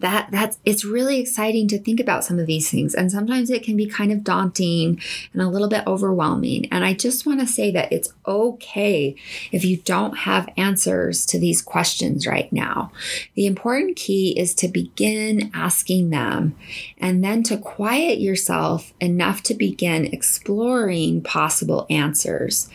that 0.00 0.28
that's 0.30 0.58
it's 0.64 0.84
really 0.84 1.20
exciting 1.20 1.68
to 1.68 1.78
think 1.78 2.00
about 2.00 2.24
some 2.24 2.38
of 2.38 2.46
these 2.46 2.70
things. 2.70 2.94
And 2.94 3.10
sometimes 3.10 3.50
it 3.50 3.62
can 3.62 3.76
be 3.76 3.86
kind 3.86 4.12
of 4.12 4.24
daunting 4.24 5.00
and 5.32 5.42
a 5.42 5.48
little 5.48 5.68
bit 5.68 5.86
overwhelming. 5.86 6.66
And 6.70 6.84
i 6.84 6.92
just 6.92 7.26
want 7.26 7.40
to 7.40 7.46
say 7.46 7.70
that 7.70 7.92
it's 7.92 8.12
okay 8.26 9.14
if 9.52 9.64
you 9.64 9.78
don't 9.78 10.18
have 10.18 10.48
answers 10.56 11.24
to 11.26 11.38
these 11.38 11.62
questions 11.62 12.26
right 12.26 12.52
now. 12.52 12.92
The 13.34 13.46
important 13.46 13.96
key 13.96 14.38
is 14.38 14.54
to 14.56 14.68
begin 14.68 15.50
asking 15.54 16.10
them 16.10 16.56
and 16.98 17.22
then 17.22 17.42
to 17.44 17.56
quiet 17.56 18.18
yourself 18.18 18.92
enough 19.00 19.42
to 19.44 19.54
begin 19.54 20.06
exploring 20.06 21.22
possible 21.22 21.86
answers 21.90 22.68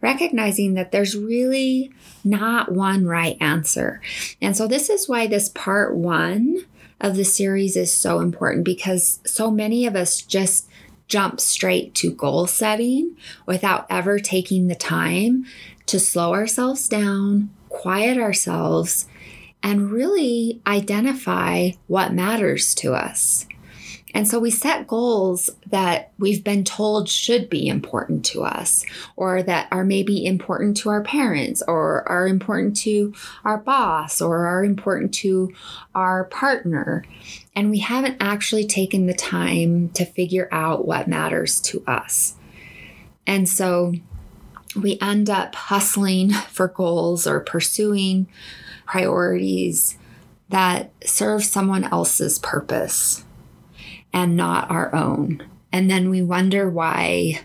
recognizing 0.00 0.74
that 0.74 0.92
there's 0.92 1.16
really 1.16 1.92
not 2.24 2.72
one 2.72 3.06
right 3.06 3.36
answer. 3.40 4.00
And 4.40 4.56
so, 4.56 4.66
this 4.66 4.90
is 4.90 5.08
why 5.08 5.26
this 5.26 5.48
part 5.48 5.94
one 5.94 6.64
of 7.00 7.16
the 7.16 7.24
series 7.24 7.76
is 7.76 7.92
so 7.92 8.20
important 8.20 8.64
because 8.64 9.20
so 9.24 9.50
many 9.50 9.86
of 9.86 9.96
us 9.96 10.20
just 10.20 10.68
jump 11.08 11.40
straight 11.40 11.94
to 11.96 12.12
goal 12.12 12.46
setting 12.46 13.16
without 13.46 13.86
ever 13.90 14.18
taking 14.18 14.68
the 14.68 14.74
time 14.74 15.44
to 15.86 15.98
slow 15.98 16.32
ourselves 16.32 16.88
down, 16.88 17.50
quiet 17.68 18.16
ourselves, 18.16 19.06
and 19.62 19.90
really 19.90 20.60
identify 20.66 21.70
what 21.88 22.14
matters 22.14 22.74
to 22.76 22.94
us. 22.94 23.46
And 24.12 24.26
so 24.26 24.38
we 24.38 24.50
set 24.50 24.86
goals 24.86 25.50
that 25.66 26.12
we've 26.18 26.42
been 26.42 26.64
told 26.64 27.08
should 27.08 27.48
be 27.48 27.68
important 27.68 28.24
to 28.26 28.42
us, 28.42 28.84
or 29.16 29.42
that 29.42 29.68
are 29.70 29.84
maybe 29.84 30.24
important 30.24 30.76
to 30.78 30.88
our 30.88 31.02
parents, 31.02 31.62
or 31.66 32.08
are 32.08 32.26
important 32.26 32.76
to 32.78 33.14
our 33.44 33.58
boss, 33.58 34.20
or 34.20 34.46
are 34.46 34.64
important 34.64 35.14
to 35.14 35.52
our 35.94 36.24
partner. 36.24 37.04
And 37.54 37.70
we 37.70 37.78
haven't 37.78 38.16
actually 38.20 38.66
taken 38.66 39.06
the 39.06 39.14
time 39.14 39.90
to 39.90 40.04
figure 40.04 40.48
out 40.50 40.86
what 40.86 41.08
matters 41.08 41.60
to 41.62 41.84
us. 41.86 42.34
And 43.26 43.48
so 43.48 43.94
we 44.74 44.98
end 45.00 45.30
up 45.30 45.54
hustling 45.54 46.30
for 46.50 46.68
goals 46.68 47.26
or 47.26 47.40
pursuing 47.40 48.28
priorities 48.86 49.96
that 50.48 50.90
serve 51.04 51.44
someone 51.44 51.84
else's 51.84 52.40
purpose 52.40 53.24
and 54.12 54.36
not 54.36 54.70
our 54.70 54.94
own. 54.94 55.42
And 55.72 55.90
then 55.90 56.10
we 56.10 56.22
wonder 56.22 56.68
why 56.68 57.42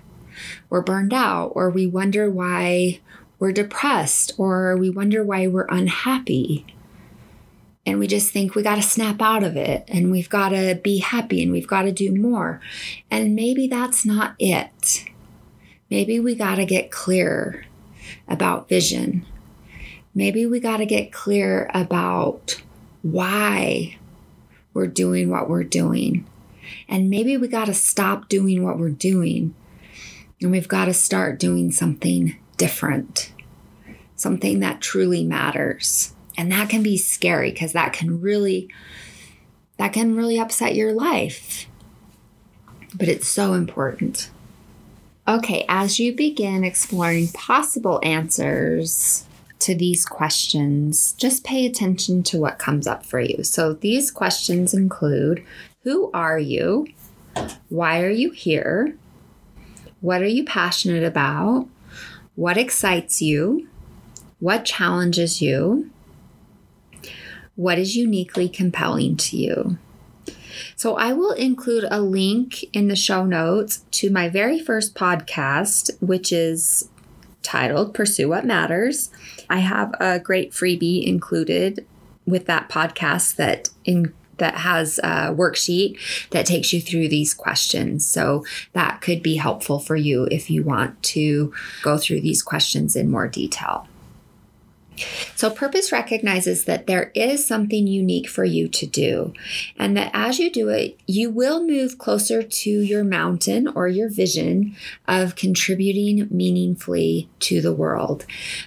we're 0.70 0.82
burned 0.82 1.14
out, 1.14 1.52
or 1.56 1.70
we 1.70 1.88
wonder 1.88 2.30
why 2.30 3.00
we're 3.40 3.52
depressed, 3.52 4.34
or 4.38 4.76
we 4.78 4.90
wonder 4.90 5.24
why 5.24 5.48
we're 5.48 5.68
unhappy. 5.70 6.66
And 7.86 8.00
we 8.00 8.08
just 8.08 8.32
think 8.32 8.56
we 8.56 8.64
got 8.64 8.76
to 8.76 8.82
snap 8.82 9.22
out 9.22 9.44
of 9.44 9.56
it 9.56 9.84
and 9.88 10.12
we've 10.12 10.30
got 10.30 10.50
to 10.50 10.80
be 10.84 10.98
happy 10.98 11.44
and 11.44 11.52
we've 11.52 11.68
got 11.68 11.84
to 11.84 11.92
do 11.92 12.16
more. 12.16 12.60
And 13.12 13.36
maybe 13.36 13.68
that's 13.68 14.04
not 14.06 14.34
it. 14.40 15.06
Maybe 15.92 16.20
we 16.20 16.34
got 16.34 16.56
to 16.56 16.66
get 16.66 16.90
clear 16.90 17.66
about 18.28 18.68
vision. 18.68 19.24
Maybe 20.16 20.48
we 20.48 20.60
got 20.60 20.78
to 20.78 20.86
get 20.88 21.12
clear 21.12 21.70
about 21.76 22.60
why 23.04 23.98
we're 24.74 24.88
doing 24.88 25.30
what 25.30 25.48
we're 25.48 25.64
doing. 25.64 26.26
And 26.88 27.10
maybe 27.10 27.38
we 27.38 27.48
got 27.48 27.66
to 27.66 27.74
stop 27.74 28.30
doing 28.30 28.64
what 28.64 28.78
we're 28.78 28.90
doing 28.90 29.54
and 30.42 30.52
we've 30.52 30.68
got 30.68 30.86
to 30.86 30.94
start 30.94 31.40
doing 31.40 31.72
something 31.72 32.38
different, 32.58 33.32
something 34.16 34.60
that 34.60 34.82
truly 34.82 35.24
matters. 35.24 36.14
And 36.38 36.52
that 36.52 36.70
can 36.70 36.84
be 36.84 36.98
scary 36.98 37.52
because 37.52 37.74
that 37.74 37.94
can 37.94 38.22
really 38.22 38.70
that 39.78 39.94
can 39.94 40.16
really 40.16 40.40
upset 40.40 40.76
your 40.76 40.94
life. 40.94 41.68
But 42.96 43.10
it's 43.10 43.28
so 43.28 43.54
important. 43.54 44.30
Okay, 45.28 45.66
as 45.68 46.00
you 46.00 46.14
begin 46.16 46.64
exploring 46.64 47.30
possible 47.30 48.00
answers 48.04 49.26
to 49.60 49.74
these 49.76 50.06
questions, 50.06 51.14
just 51.14 51.44
pay 51.44 51.66
attention 51.66 52.24
to 52.24 52.40
what 52.40 52.60
comes 52.60 52.88
up 52.88 53.06
for 53.06 53.20
you. 53.20 53.44
So, 53.44 53.74
these 53.74 54.12
questions 54.12 54.74
include 54.74 55.44
who 55.86 56.10
are 56.16 56.40
you? 56.40 56.88
Why 57.70 58.02
are 58.02 58.10
you 58.10 58.32
here? 58.32 58.98
What 60.02 60.24
are 60.24 60.28
you 60.28 60.44
passionate 60.44 61.04
about? 61.04 61.68
What 62.34 62.58
excites 62.58 63.22
you? 63.22 63.68
What 64.40 64.66
challenges 64.66 65.44
you? 65.44 65.92
What 67.56 67.78
is 67.78 67.96
uniquely 67.96 68.50
compelling 68.50 69.16
to 69.18 69.38
you? 69.38 69.78
So, 70.76 70.96
I 70.96 71.14
will 71.14 71.34
include 71.34 71.86
a 71.92 72.02
link 72.02 72.64
in 72.74 72.88
the 72.88 72.96
show 72.96 73.24
notes 73.24 73.86
to 73.92 74.10
my 74.10 74.28
very 74.28 74.60
first 74.60 74.96
podcast, 74.96 75.92
which 76.02 76.32
is 76.32 76.90
titled 77.44 77.94
Pursue 77.94 78.28
What 78.28 78.46
Matters. 78.46 79.12
I 79.52 79.60
have 79.60 79.94
a 80.00 80.20
great 80.20 80.52
freebie 80.52 81.06
included 81.06 81.86
with 82.26 82.48
that 82.48 82.70
podcast 82.70 83.36
that 83.36 83.70
in 83.86 84.14
that 84.38 84.56
has 84.56 85.00
a 85.00 85.34
worksheet 85.34 85.98
that 86.32 86.46
takes 86.46 86.74
you 86.74 86.82
through 86.82 87.10
these 87.10 87.34
questions. 87.34 88.06
So 88.06 88.46
that 88.74 89.02
could 89.02 89.24
be 89.24 89.36
helpful 89.36 89.80
for 89.80 89.96
you 89.96 90.28
if 90.32 90.50
you 90.50 90.64
want 90.64 91.02
to 91.04 91.54
go 91.84 91.98
through 91.98 92.22
these 92.22 92.44
questions 92.44 92.96
in 92.96 93.10
more 93.10 93.28
detail. 93.28 93.88
So, 95.36 95.50
purpose 95.50 95.92
recognizes 95.92 96.66
that 96.66 96.88
there 96.88 97.12
is 97.14 97.46
something 97.46 97.88
unique 97.88 98.30
for 98.30 98.46
you 98.46 98.68
to 98.70 98.86
do, 98.86 99.34
and 99.78 99.96
that 99.98 100.12
as 100.14 100.40
you 100.40 100.50
do 100.50 100.70
it, 100.70 101.00
you 101.08 101.30
will 101.30 101.66
move 101.66 101.98
closer 101.98 102.42
to 102.42 102.70
your 102.70 103.04
mountain 103.04 103.68
or 103.68 103.88
your 103.88 104.10
vision 104.10 104.76
of 105.08 105.36
contributing 105.36 106.28
meaningfully 106.32 107.30
to 107.40 107.62
the 107.62 107.74
world. 107.74 108.26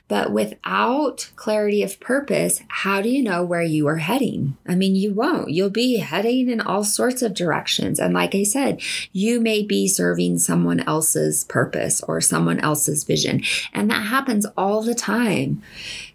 But 0.08 0.32
without 0.32 1.30
clarity 1.36 1.82
of 1.82 2.00
purpose, 2.00 2.62
how 2.68 3.02
do 3.02 3.08
you 3.08 3.22
know 3.22 3.42
where 3.42 3.62
you 3.62 3.86
are 3.88 3.96
heading? 3.96 4.56
I 4.66 4.74
mean, 4.74 4.94
you 4.94 5.12
won't. 5.12 5.50
You'll 5.50 5.70
be 5.70 5.96
heading 5.96 6.48
in 6.48 6.60
all 6.60 6.84
sorts 6.84 7.22
of 7.22 7.34
directions. 7.34 7.98
And 7.98 8.14
like 8.14 8.34
I 8.34 8.42
said, 8.42 8.80
you 9.12 9.40
may 9.40 9.62
be 9.62 9.88
serving 9.88 10.38
someone 10.38 10.80
else's 10.80 11.44
purpose 11.44 12.02
or 12.02 12.20
someone 12.20 12.60
else's 12.60 13.04
vision, 13.04 13.42
and 13.72 13.90
that 13.90 14.06
happens 14.06 14.46
all 14.56 14.82
the 14.82 14.94
time. 14.94 15.62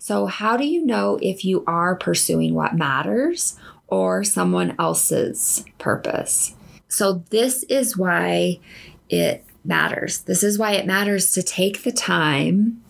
So, 0.04 0.26
how 0.26 0.58
do 0.58 0.66
you 0.66 0.86
know 0.86 1.18
if 1.22 1.46
you 1.46 1.64
are 1.66 1.96
pursuing 1.96 2.54
what 2.54 2.76
matters 2.76 3.58
or 3.88 4.22
someone 4.26 4.76
else's 4.78 5.64
purpose? 5.78 6.56
So, 6.90 7.24
this 7.30 7.64
is 7.70 7.96
why 7.96 8.60
it 9.08 9.46
matters. 9.64 10.20
This 10.20 10.44
is 10.44 10.60
why 10.60 10.74
it 10.74 10.86
matters 10.86 11.32
to 11.32 11.42
take 11.42 11.84
the 11.84 11.92
time 11.94 12.84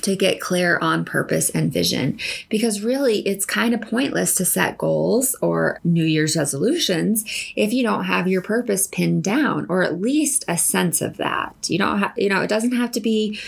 to 0.00 0.16
get 0.16 0.40
clear 0.40 0.78
on 0.78 1.04
purpose 1.04 1.50
and 1.50 1.70
vision 1.70 2.18
because 2.48 2.80
really 2.80 3.18
it's 3.28 3.44
kind 3.44 3.74
of 3.74 3.82
pointless 3.82 4.34
to 4.36 4.46
set 4.46 4.78
goals 4.78 5.36
or 5.42 5.78
new 5.84 6.04
year's 6.04 6.36
resolutions 6.36 7.24
if 7.54 7.72
you 7.72 7.82
don't 7.82 8.04
have 8.04 8.26
your 8.26 8.42
purpose 8.42 8.88
pinned 8.88 9.22
down 9.22 9.66
or 9.68 9.82
at 9.82 10.00
least 10.00 10.44
a 10.48 10.58
sense 10.58 11.00
of 11.00 11.16
that 11.16 11.54
you 11.68 11.78
don't 11.78 12.00
have 12.00 12.12
you 12.16 12.28
know 12.28 12.40
it 12.40 12.48
doesn't 12.48 12.74
have 12.74 12.90
to 12.90 13.00
be 13.00 13.38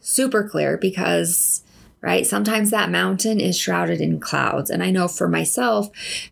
super 0.00 0.46
clear 0.46 0.76
because 0.76 1.61
right? 2.02 2.26
Sometimes 2.26 2.70
that 2.70 2.90
mountain 2.90 3.40
is 3.40 3.56
shrouded 3.56 4.00
in 4.00 4.18
clouds. 4.18 4.70
And 4.70 4.82
I 4.82 4.90
know 4.90 5.06
for 5.06 5.28
myself, 5.28 5.88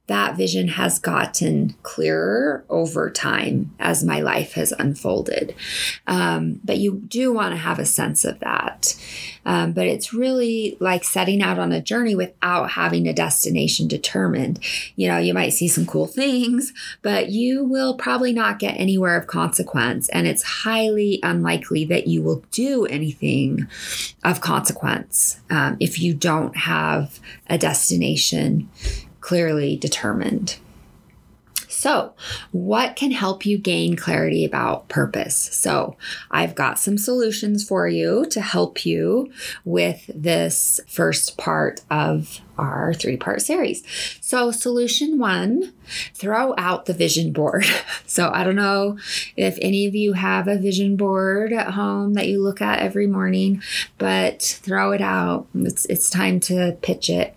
that 0.08 0.36
vision 0.36 0.68
has 0.68 0.98
gotten 0.98 1.76
clearer 1.84 2.64
over 2.68 3.08
time 3.08 3.72
as 3.78 4.04
my 4.04 4.20
life 4.20 4.54
has 4.54 4.72
unfolded. 4.72 5.54
Um, 6.08 6.60
but 6.64 6.78
you 6.78 7.00
do 7.06 7.32
want 7.32 7.52
to 7.52 7.58
have 7.58 7.78
a 7.78 7.86
sense 7.86 8.24
of 8.24 8.40
that. 8.40 8.96
Um, 9.44 9.72
but 9.72 9.86
it's 9.86 10.12
really 10.12 10.76
like 10.80 11.04
setting 11.04 11.42
out 11.42 11.58
on 11.58 11.72
a 11.72 11.80
journey 11.80 12.14
without 12.14 12.70
having 12.70 13.06
a 13.06 13.12
destination 13.12 13.88
determined. 13.88 14.60
You 14.96 15.08
know, 15.08 15.18
you 15.18 15.34
might 15.34 15.50
see 15.50 15.68
some 15.68 15.86
cool 15.86 16.06
things, 16.06 16.72
but 17.02 17.30
you 17.30 17.64
will 17.64 17.94
probably 17.94 18.32
not 18.32 18.58
get 18.58 18.72
anywhere 18.72 19.16
of 19.16 19.26
consequence. 19.26 20.08
And 20.10 20.26
it's 20.26 20.42
highly 20.42 21.20
unlikely 21.22 21.84
that 21.86 22.06
you 22.06 22.22
will 22.22 22.42
do 22.50 22.86
anything 22.86 23.66
of 24.24 24.40
consequence 24.40 25.40
um, 25.50 25.76
if 25.80 26.00
you 26.00 26.14
don't 26.14 26.56
have 26.56 27.18
a 27.48 27.58
destination 27.58 28.68
clearly 29.20 29.76
determined. 29.76 30.56
So, 31.80 32.12
what 32.52 32.94
can 32.94 33.10
help 33.10 33.46
you 33.46 33.56
gain 33.56 33.96
clarity 33.96 34.44
about 34.44 34.90
purpose? 34.90 35.34
So, 35.34 35.96
I've 36.30 36.54
got 36.54 36.78
some 36.78 36.98
solutions 36.98 37.66
for 37.66 37.88
you 37.88 38.26
to 38.26 38.42
help 38.42 38.84
you 38.84 39.32
with 39.64 40.10
this 40.14 40.78
first 40.86 41.38
part 41.38 41.80
of 41.90 42.42
our 42.60 42.94
three 42.94 43.16
part 43.16 43.42
series. 43.42 43.82
So, 44.20 44.50
solution 44.50 45.18
one 45.18 45.72
throw 46.14 46.54
out 46.56 46.86
the 46.86 46.94
vision 46.94 47.32
board. 47.32 47.64
So, 48.06 48.30
I 48.34 48.42
don't 48.42 48.56
know 48.56 48.98
if 49.36 49.56
any 49.62 49.86
of 49.86 49.94
you 49.94 50.14
have 50.14 50.48
a 50.48 50.58
vision 50.58 50.96
board 50.96 51.52
at 51.52 51.74
home 51.74 52.14
that 52.14 52.26
you 52.26 52.42
look 52.42 52.60
at 52.60 52.80
every 52.80 53.06
morning, 53.06 53.62
but 53.98 54.42
throw 54.42 54.90
it 54.90 55.00
out. 55.00 55.46
It's, 55.54 55.84
it's 55.84 56.10
time 56.10 56.40
to 56.40 56.76
pitch 56.82 57.08
it. 57.08 57.36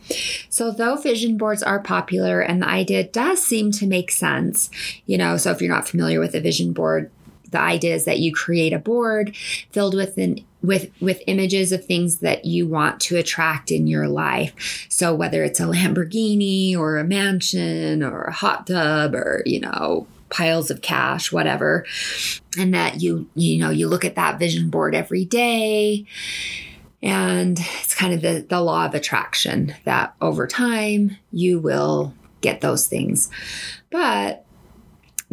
So, 0.50 0.72
though 0.72 0.96
vision 0.96 1.38
boards 1.38 1.62
are 1.62 1.80
popular 1.80 2.42
and 2.42 2.62
the 2.62 2.68
idea 2.68 3.04
does 3.04 3.42
seem 3.42 3.72
to 3.74 3.86
make 3.86 4.10
sense, 4.10 4.72
you 5.06 5.18
know, 5.18 5.38
so 5.38 5.52
if 5.52 5.62
you're 5.62 5.74
not 5.74 5.88
familiar 5.88 6.20
with 6.20 6.34
a 6.34 6.42
vision 6.42 6.74
board, 6.74 7.12
the 7.54 7.62
idea 7.62 7.96
is 7.96 8.04
that 8.06 8.20
you 8.20 8.34
create 8.34 8.74
a 8.74 8.80
board 8.80 9.36
filled 9.72 9.96
with 9.96 10.18
an 10.18 10.44
with 10.62 10.92
with 11.02 11.22
images 11.28 11.72
of 11.72 11.86
things 11.86 12.20
that 12.20 12.46
you 12.46 12.68
want 12.68 13.00
to 13.02 13.18
attract 13.18 13.72
in 13.72 13.88
your 13.88 14.08
life. 14.08 14.86
So 14.90 15.14
whether 15.14 15.44
it's 15.44 15.60
a 15.60 15.64
Lamborghini 15.64 16.76
or 16.76 16.98
a 16.98 17.04
mansion 17.04 18.04
or 18.04 18.24
a 18.24 18.34
hot 18.34 18.68
tub 18.68 19.16
or 19.16 19.44
you 19.46 19.60
know 19.60 20.08
piles 20.30 20.72
of 20.72 20.82
cash 20.82 21.32
whatever 21.32 21.86
and 22.58 22.74
that 22.74 23.02
you 23.02 23.30
you 23.36 23.60
know 23.60 23.70
you 23.70 23.88
look 23.88 24.04
at 24.04 24.16
that 24.16 24.40
vision 24.40 24.70
board 24.72 24.96
every 24.96 25.24
day 25.24 26.06
and 27.04 27.60
it's 27.82 27.94
kind 27.94 28.14
of 28.14 28.22
the, 28.22 28.44
the 28.50 28.60
law 28.60 28.86
of 28.86 28.96
attraction 28.96 29.76
that 29.84 30.16
over 30.22 30.48
time 30.48 31.16
you 31.32 31.60
will 31.60 32.16
get 32.42 32.62
those 32.62 32.88
things 32.88 33.30
but 33.92 34.43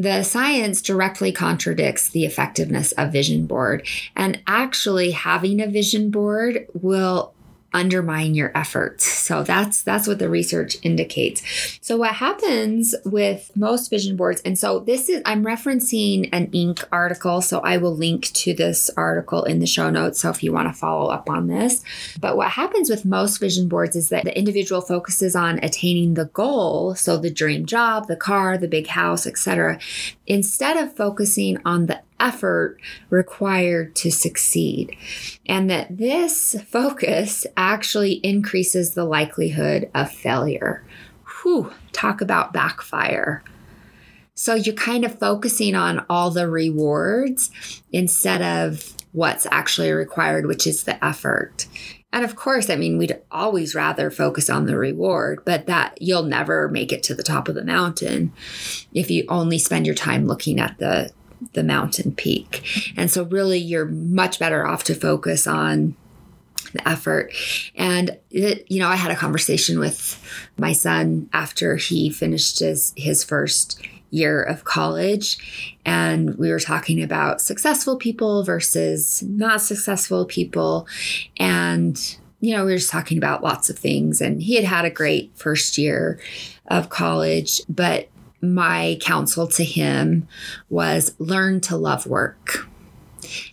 the 0.01 0.23
science 0.23 0.81
directly 0.81 1.31
contradicts 1.31 2.09
the 2.09 2.25
effectiveness 2.25 2.93
of 2.93 3.13
vision 3.13 3.45
board. 3.47 3.87
And 4.17 4.41
actually 4.47 5.11
having 5.11 5.61
a 5.61 5.67
vision 5.67 6.11
board 6.11 6.67
will 6.73 7.35
undermine 7.73 8.35
your 8.35 8.57
efforts. 8.57 9.05
So 9.31 9.43
that's 9.43 9.83
that's 9.83 10.09
what 10.09 10.19
the 10.19 10.29
research 10.29 10.77
indicates. 10.83 11.43
So 11.81 11.97
what 11.97 12.15
happens 12.15 12.95
with 13.05 13.51
most 13.55 13.89
vision 13.89 14.17
boards 14.17 14.41
and 14.45 14.59
so 14.59 14.81
this 14.81 15.09
is 15.09 15.23
I'm 15.25 15.45
referencing 15.45 16.29
an 16.33 16.49
Inc 16.49 16.85
article 16.91 17.41
so 17.41 17.61
I 17.61 17.77
will 17.77 17.95
link 17.95 18.33
to 18.33 18.55
this 18.55 18.91
article 18.97 19.45
in 19.45 19.61
the 19.61 19.67
show 19.67 19.91
notes 19.91 20.21
so 20.21 20.31
if 20.31 20.43
you 20.43 20.53
want 20.53 20.69
to 20.69 20.75
follow 20.75 21.11
up 21.11 21.31
on 21.31 21.47
this. 21.47 21.85
But 22.21 22.37
what 22.37 22.51
happens 22.51 22.91
with 22.91 23.05
most 23.05 23.39
vision 23.39 23.69
boards 23.69 23.95
is 23.95 24.09
that 24.09 24.25
the 24.25 24.37
individual 24.37 24.81
focuses 24.81 25.37
on 25.37 25.59
attaining 25.63 26.15
the 26.15 26.27
goal, 26.27 26.95
so 26.95 27.17
the 27.17 27.31
dream 27.31 27.67
job, 27.67 28.07
the 28.07 28.17
car, 28.17 28.59
the 28.59 28.69
big 28.69 28.89
house, 28.89 29.27
etc., 29.27 29.79
instead 30.27 30.77
of 30.77 30.97
focusing 30.97 31.59
on 31.65 31.87
the 31.87 32.01
effort 32.21 32.79
required 33.09 33.97
to 33.97 34.11
succeed. 34.11 34.97
And 35.47 35.69
that 35.71 35.97
this 35.97 36.55
focus 36.69 37.47
actually 37.57 38.15
increases 38.25 38.95
the 38.95 39.05
likelihood 39.05 39.91
of 39.95 40.11
failure. 40.11 40.85
Whew, 41.43 41.73
talk 41.93 42.21
about 42.21 42.53
backfire. 42.53 43.43
So 44.35 44.55
you're 44.55 44.75
kind 44.75 45.05
of 45.05 45.19
focusing 45.19 45.75
on 45.75 46.05
all 46.09 46.31
the 46.31 46.49
rewards 46.49 47.51
instead 47.93 48.41
of 48.41 48.95
what's 49.13 49.47
actually 49.51 49.93
required, 49.93 50.47
which 50.47 50.67
is 50.67 50.85
the 50.85 51.05
effort. 51.05 51.67
And 52.13 52.25
of 52.25 52.37
course, 52.37 52.71
I 52.71 52.77
mean, 52.77 52.99
we'd 52.99 53.19
always 53.31 53.75
rather 53.75 54.11
focus 54.11 54.51
on 54.51 54.67
the 54.67 54.77
reward, 54.77 55.43
but 55.45 55.67
that 55.67 56.01
you'll 56.01 56.25
never 56.25 56.69
make 56.69 56.93
it 56.93 57.03
to 57.05 57.15
the 57.15 57.23
top 57.23 57.49
of 57.49 57.55
the 57.55 57.65
mountain 57.65 58.33
if 58.93 59.11
you 59.11 59.25
only 59.29 59.59
spend 59.59 59.87
your 59.87 59.95
time 59.95 60.27
looking 60.27 60.59
at 60.59 60.79
the 60.79 61.13
the 61.53 61.63
mountain 61.63 62.13
peak. 62.13 62.93
And 62.97 63.11
so 63.11 63.25
really 63.25 63.59
you're 63.59 63.87
much 63.87 64.39
better 64.39 64.67
off 64.67 64.85
to 64.85 64.95
focus 64.95 65.47
on 65.47 65.97
the 66.73 66.89
effort. 66.89 67.33
And 67.75 68.17
it, 68.31 68.67
you 68.71 68.79
know, 68.79 68.89
I 68.89 68.97
had 68.97 69.11
a 69.11 69.17
conversation 69.17 69.79
with 69.79 70.21
my 70.57 70.73
son 70.73 71.29
after 71.33 71.77
he 71.77 72.11
finished 72.11 72.61
his 72.61 72.93
his 72.97 73.25
first 73.25 73.81
year 74.11 74.43
of 74.43 74.65
college 74.65 75.77
and 75.87 76.37
we 76.37 76.51
were 76.51 76.59
talking 76.59 77.01
about 77.01 77.41
successful 77.41 77.97
people 77.97 78.43
versus 78.43 79.23
not 79.23 79.61
successful 79.61 80.25
people 80.25 80.89
and 81.37 82.19
you 82.41 82.53
know 82.53 82.65
we 82.65 82.73
were 82.73 82.79
just 82.79 82.91
talking 82.91 83.17
about 83.17 83.41
lots 83.41 83.71
of 83.71 83.79
things 83.79 84.21
and 84.21 84.43
he 84.43 84.57
had 84.57 84.65
had 84.65 84.85
a 84.85 84.91
great 84.91 85.31
first 85.37 85.79
year 85.79 86.19
of 86.67 86.89
college 86.89 87.63
but 87.69 88.09
my 88.43 88.99
counsel 89.01 89.47
to 89.47 89.65
him 89.65 90.27
was 90.69 91.15
learn 91.19 91.61
to 91.61 91.77
love 91.77 92.07
work 92.07 92.69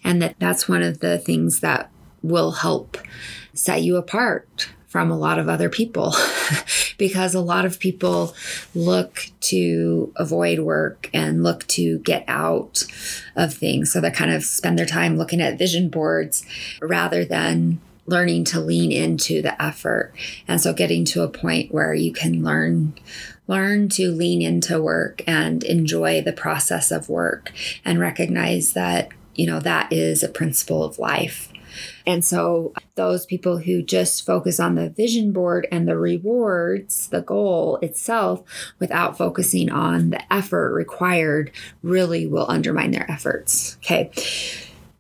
and 0.04 0.22
that 0.22 0.36
that's 0.40 0.68
one 0.68 0.82
of 0.82 1.00
the 1.00 1.18
things 1.18 1.60
that 1.60 1.90
will 2.22 2.52
help 2.52 2.98
set 3.54 3.82
you 3.82 3.98
apart 3.98 4.70
from 4.88 5.12
a 5.12 5.18
lot 5.18 5.38
of 5.38 5.50
other 5.50 5.70
people 5.70 6.16
because 6.98 7.36
a 7.36 7.42
lot 7.42 7.66
of 7.66 7.80
people 7.80 8.34
look 8.74 9.30
to 9.42 10.12
avoid 10.16 10.60
work 10.60 11.10
and 11.14 11.44
look 11.44 11.68
to 11.68 12.00
get 12.00 12.24
out 12.28 12.84
of 13.36 13.54
things. 13.54 13.92
So 13.92 14.00
they 14.00 14.12
kind 14.12 14.32
of 14.32 14.44
spend 14.44 14.80
their 14.80 14.86
time 14.86 15.18
looking 15.18 15.42
at 15.42 15.60
vision 15.60 15.90
boards 15.90 16.46
rather 16.82 17.26
than 17.26 17.80
learning 18.06 18.46
to 18.46 18.62
lean 18.62 18.92
into 18.92 19.42
the 19.42 19.62
effort. 19.62 20.14
And 20.48 20.62
so 20.62 20.74
getting 20.74 21.04
to 21.06 21.24
a 21.24 21.28
point 21.28 21.74
where 21.74 21.94
you 21.94 22.14
can 22.14 22.44
learn 22.44 22.94
learn 23.48 23.90
to 23.90 24.12
lean 24.12 24.42
into 24.42 24.82
work 24.82 25.22
and 25.26 25.64
enjoy 25.64 26.22
the 26.22 26.34
process 26.34 26.92
of 26.92 27.10
work 27.10 27.52
and 27.84 28.00
recognize 28.00 28.74
that 28.74 29.10
you 29.36 29.46
know 29.46 29.60
that 29.60 29.92
is 29.92 30.24
a 30.24 30.30
principle 30.30 30.84
of 30.84 31.00
life 31.00 31.52
and 32.06 32.24
so, 32.24 32.74
those 32.96 33.26
people 33.26 33.58
who 33.58 33.82
just 33.82 34.26
focus 34.26 34.60
on 34.60 34.76
the 34.76 34.90
vision 34.90 35.32
board 35.32 35.68
and 35.72 35.88
the 35.88 35.98
rewards, 35.98 37.08
the 37.10 37.22
goal 37.22 37.78
itself, 37.82 38.44
without 38.80 39.18
focusing 39.18 39.70
on 39.70 40.12
the 40.12 40.34
effort 40.34 40.74
required, 40.74 41.52
really 41.84 42.26
will 42.26 42.50
undermine 42.50 42.92
their 42.92 43.10
efforts. 43.10 43.78
Okay. 43.78 44.12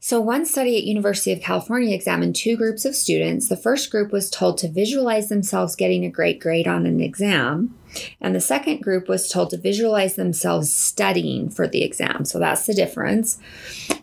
So, 0.07 0.21
one 0.21 0.45
study 0.45 0.77
at 0.77 0.85
University 0.85 1.33
of 1.33 1.41
California 1.41 1.93
examined 1.93 2.33
two 2.33 2.55
groups 2.55 2.85
of 2.85 2.95
students. 2.95 3.49
The 3.49 3.57
first 3.57 3.91
group 3.91 4.13
was 4.13 4.29
told 4.29 4.57
to 4.59 4.69
visualize 4.69 5.27
themselves 5.27 5.75
getting 5.75 6.05
a 6.05 6.09
great 6.09 6.39
grade 6.39 6.65
on 6.65 6.85
an 6.85 7.01
exam, 7.01 7.77
and 8.21 8.33
the 8.33 8.39
second 8.39 8.81
group 8.81 9.09
was 9.09 9.29
told 9.29 9.49
to 9.49 9.57
visualize 9.57 10.15
themselves 10.15 10.71
studying 10.71 11.49
for 11.49 11.67
the 11.67 11.83
exam. 11.83 12.23
So, 12.23 12.39
that's 12.39 12.65
the 12.65 12.73
difference. 12.73 13.37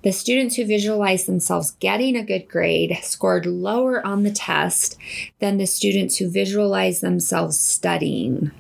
The 0.03 0.13
students 0.13 0.57
who 0.57 0.67
visualized 0.67 1.27
themselves 1.27 1.71
getting 1.81 2.17
a 2.17 2.23
good 2.23 2.51
grade 2.51 2.99
scored 3.01 3.47
lower 3.47 4.07
on 4.07 4.25
the 4.25 4.31
test 4.31 4.99
than 5.39 5.57
the 5.57 5.67
students 5.67 6.19
who 6.19 6.29
visualized 6.29 7.01
themselves 7.01 7.59
studying 7.59 8.53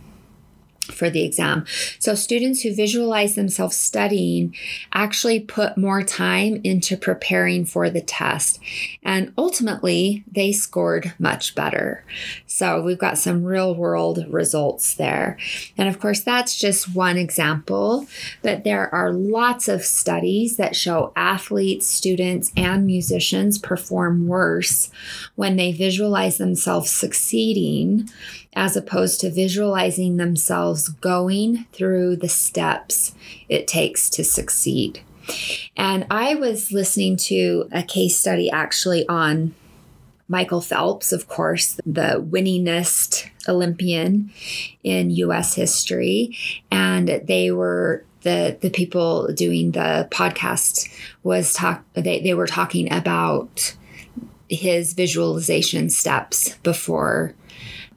for 0.92 1.10
the 1.10 1.24
exam. 1.24 1.64
So, 1.98 2.14
students 2.14 2.62
who 2.62 2.74
visualize 2.74 3.34
themselves 3.34 3.76
studying 3.76 4.54
actually 4.92 5.40
put 5.40 5.76
more 5.76 6.02
time 6.02 6.60
into 6.64 6.96
preparing 6.96 7.64
for 7.64 7.90
the 7.90 8.00
test. 8.00 8.60
And 9.02 9.32
ultimately, 9.36 10.24
they 10.30 10.52
scored 10.52 11.14
much 11.18 11.54
better. 11.54 12.04
So, 12.46 12.82
we've 12.82 12.98
got 12.98 13.18
some 13.18 13.44
real 13.44 13.74
world 13.74 14.26
results 14.28 14.94
there. 14.94 15.38
And 15.76 15.88
of 15.88 15.98
course, 15.98 16.20
that's 16.20 16.56
just 16.56 16.94
one 16.94 17.16
example, 17.16 18.06
but 18.42 18.64
there 18.64 18.92
are 18.94 19.12
lots 19.12 19.68
of 19.68 19.84
studies 19.84 20.56
that 20.56 20.76
show 20.76 21.12
athletes, 21.16 21.86
students, 21.86 22.52
and 22.56 22.86
musicians 22.86 23.58
perform 23.58 24.26
worse 24.26 24.90
when 25.34 25.56
they 25.56 25.72
visualize 25.72 26.38
themselves 26.38 26.90
succeeding 26.90 28.08
as 28.56 28.76
opposed 28.76 29.20
to 29.20 29.30
visualizing 29.30 30.16
themselves 30.16 30.73
going 30.88 31.66
through 31.72 32.16
the 32.16 32.28
steps 32.28 33.14
it 33.48 33.66
takes 33.66 34.08
to 34.10 34.24
succeed. 34.24 35.00
And 35.76 36.06
I 36.10 36.34
was 36.34 36.72
listening 36.72 37.16
to 37.28 37.68
a 37.72 37.82
case 37.82 38.18
study 38.18 38.50
actually 38.50 39.08
on 39.08 39.54
Michael 40.28 40.60
Phelps, 40.60 41.12
of 41.12 41.28
course, 41.28 41.78
the 41.84 42.24
winningest 42.26 43.28
Olympian 43.48 44.30
in 44.82 45.10
US 45.10 45.54
history. 45.54 46.36
And 46.70 47.08
they 47.24 47.50
were 47.50 48.04
the 48.22 48.56
the 48.60 48.70
people 48.70 49.32
doing 49.32 49.72
the 49.72 50.08
podcast 50.10 50.88
was 51.22 51.52
talk 51.52 51.84
they, 51.92 52.20
they 52.20 52.34
were 52.34 52.46
talking 52.46 52.92
about 52.92 53.76
his 54.48 54.94
visualization 54.94 55.90
steps 55.90 56.56
before 56.62 57.34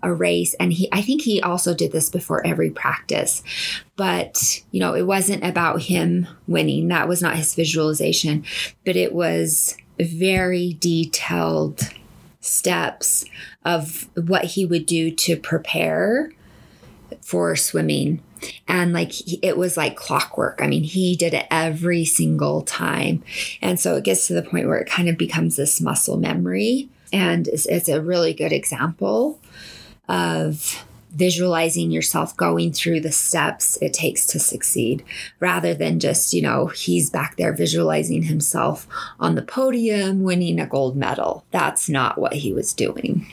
a 0.07 0.13
race 0.13 0.53
and 0.55 0.73
he 0.73 0.89
I 0.91 1.01
think 1.01 1.21
he 1.21 1.41
also 1.41 1.75
did 1.75 1.91
this 1.91 2.09
before 2.09 2.45
every 2.45 2.69
practice. 2.69 3.43
But, 3.95 4.61
you 4.71 4.79
know, 4.79 4.93
it 4.95 5.07
wasn't 5.07 5.43
about 5.43 5.81
him 5.83 6.27
winning. 6.47 6.87
That 6.87 7.07
was 7.07 7.21
not 7.21 7.35
his 7.35 7.55
visualization, 7.55 8.45
but 8.85 8.95
it 8.95 9.13
was 9.13 9.75
very 9.99 10.77
detailed 10.79 11.89
steps 12.39 13.25
of 13.65 14.07
what 14.15 14.45
he 14.45 14.65
would 14.65 14.85
do 14.85 15.11
to 15.11 15.35
prepare 15.35 16.31
for 17.21 17.55
swimming 17.55 18.21
and 18.67 18.93
like 18.93 19.11
it 19.43 19.57
was 19.57 19.75
like 19.75 19.95
clockwork 19.95 20.59
i 20.61 20.67
mean 20.67 20.83
he 20.83 21.15
did 21.15 21.33
it 21.33 21.47
every 21.49 22.05
single 22.05 22.61
time 22.61 23.23
and 23.61 23.79
so 23.79 23.95
it 23.95 24.03
gets 24.03 24.27
to 24.27 24.33
the 24.33 24.43
point 24.43 24.67
where 24.67 24.77
it 24.77 24.89
kind 24.89 25.09
of 25.09 25.17
becomes 25.17 25.55
this 25.55 25.81
muscle 25.81 26.17
memory 26.17 26.89
and 27.11 27.47
it's, 27.47 27.65
it's 27.65 27.89
a 27.89 28.01
really 28.01 28.33
good 28.33 28.51
example 28.51 29.39
of 30.07 30.83
visualizing 31.11 31.89
yourself 31.89 32.37
going 32.37 32.71
through 32.71 32.99
the 32.99 33.11
steps 33.11 33.77
it 33.81 33.93
takes 33.93 34.25
to 34.27 34.39
succeed 34.39 35.03
rather 35.39 35.73
than 35.73 35.99
just, 35.99 36.33
you 36.33 36.41
know, 36.41 36.67
he's 36.67 37.09
back 37.09 37.37
there 37.37 37.53
visualizing 37.53 38.23
himself 38.23 38.87
on 39.19 39.33
the 39.35 39.41
podium 39.41 40.21
winning 40.21 40.59
a 40.59 40.67
gold 40.67 40.95
medal. 40.95 41.43
That's 41.51 41.89
not 41.89 42.19
what 42.19 42.33
he 42.33 42.53
was 42.53 42.73
doing. 42.73 43.25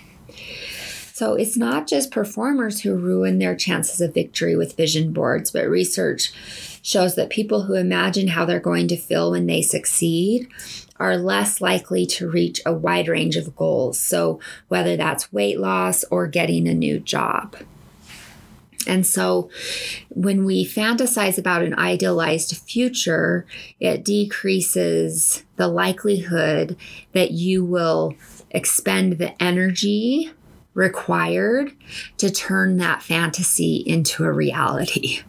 So 1.13 1.35
it's 1.35 1.57
not 1.57 1.87
just 1.87 2.11
performers 2.11 2.81
who 2.81 2.95
ruin 2.95 3.39
their 3.39 3.55
chances 3.55 4.01
of 4.01 4.15
victory 4.15 4.57
with 4.57 4.77
vision 4.77 5.13
boards, 5.13 5.51
but 5.51 5.69
research 5.69 6.33
shows 6.85 7.15
that 7.15 7.31
people 7.31 7.63
who 7.63 7.75
imagine 7.75 8.29
how 8.29 8.45
they're 8.45 8.61
going 8.61 8.87
to 8.87 8.97
feel 8.97 9.31
when 9.31 9.47
they 9.47 9.63
succeed 9.63 10.47
are 10.97 11.17
less 11.17 11.61
likely 11.61 12.05
to 12.07 12.31
reach 12.31 12.61
a 12.65 12.73
wide 12.73 13.09
range 13.09 13.37
of 13.37 13.57
goals. 13.57 13.99
So, 13.99 14.39
whether 14.69 14.97
that's 14.97 15.33
weight 15.33 15.59
loss 15.59 16.05
or 16.05 16.29
getting 16.29 16.69
a 16.69 16.75
new 16.75 17.01
job. 17.01 17.57
And 18.87 19.07
so, 19.07 19.49
when 20.11 20.45
we 20.45 20.67
fantasize 20.67 21.39
about 21.39 21.63
an 21.63 21.75
idealized 21.75 22.55
future, 22.59 23.47
it 23.81 24.05
decreases 24.05 25.43
the 25.57 25.69
likelihood 25.69 26.77
that 27.13 27.31
you 27.31 27.65
will 27.65 28.15
expend 28.51 29.15
the 29.15 29.43
energy 29.43 30.31
required 30.75 31.73
to 32.19 32.31
turn 32.31 32.77
that 32.77 33.03
fantasy 33.03 33.77
into 33.77 34.25
a 34.25 34.33
reality. 34.33 35.21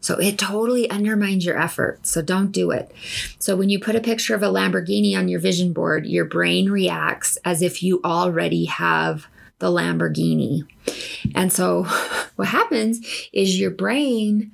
So 0.00 0.16
it 0.16 0.38
totally 0.38 0.88
undermines 0.90 1.44
your 1.44 1.60
effort. 1.60 2.06
So 2.06 2.22
don't 2.22 2.52
do 2.52 2.70
it. 2.70 2.92
So 3.38 3.56
when 3.56 3.68
you 3.68 3.80
put 3.80 3.96
a 3.96 4.00
picture 4.00 4.34
of 4.34 4.42
a 4.42 4.46
Lamborghini 4.46 5.16
on 5.16 5.28
your 5.28 5.40
vision 5.40 5.72
board, 5.72 6.06
your 6.06 6.24
brain 6.24 6.70
reacts 6.70 7.36
as 7.44 7.62
if 7.62 7.82
you 7.82 8.00
already 8.04 8.66
have 8.66 9.26
the 9.58 9.68
Lamborghini. 9.68 10.66
And 11.34 11.52
so 11.52 11.82
what 12.36 12.48
happens 12.48 13.00
is 13.32 13.58
your 13.58 13.70
brain 13.70 14.52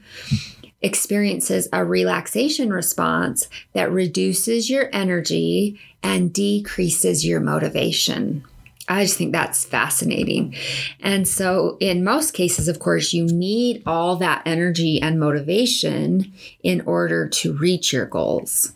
experiences 0.82 1.68
a 1.72 1.84
relaxation 1.84 2.70
response 2.70 3.48
that 3.72 3.90
reduces 3.90 4.68
your 4.68 4.90
energy 4.92 5.80
and 6.02 6.32
decreases 6.32 7.24
your 7.24 7.40
motivation. 7.40 8.44
I 8.86 9.04
just 9.04 9.16
think 9.16 9.32
that's 9.32 9.64
fascinating. 9.64 10.54
And 11.00 11.26
so, 11.26 11.78
in 11.80 12.04
most 12.04 12.32
cases, 12.32 12.68
of 12.68 12.78
course, 12.78 13.14
you 13.14 13.24
need 13.24 13.82
all 13.86 14.16
that 14.16 14.42
energy 14.44 15.00
and 15.00 15.18
motivation 15.18 16.32
in 16.62 16.82
order 16.82 17.28
to 17.28 17.54
reach 17.54 17.92
your 17.92 18.04
goals. 18.04 18.74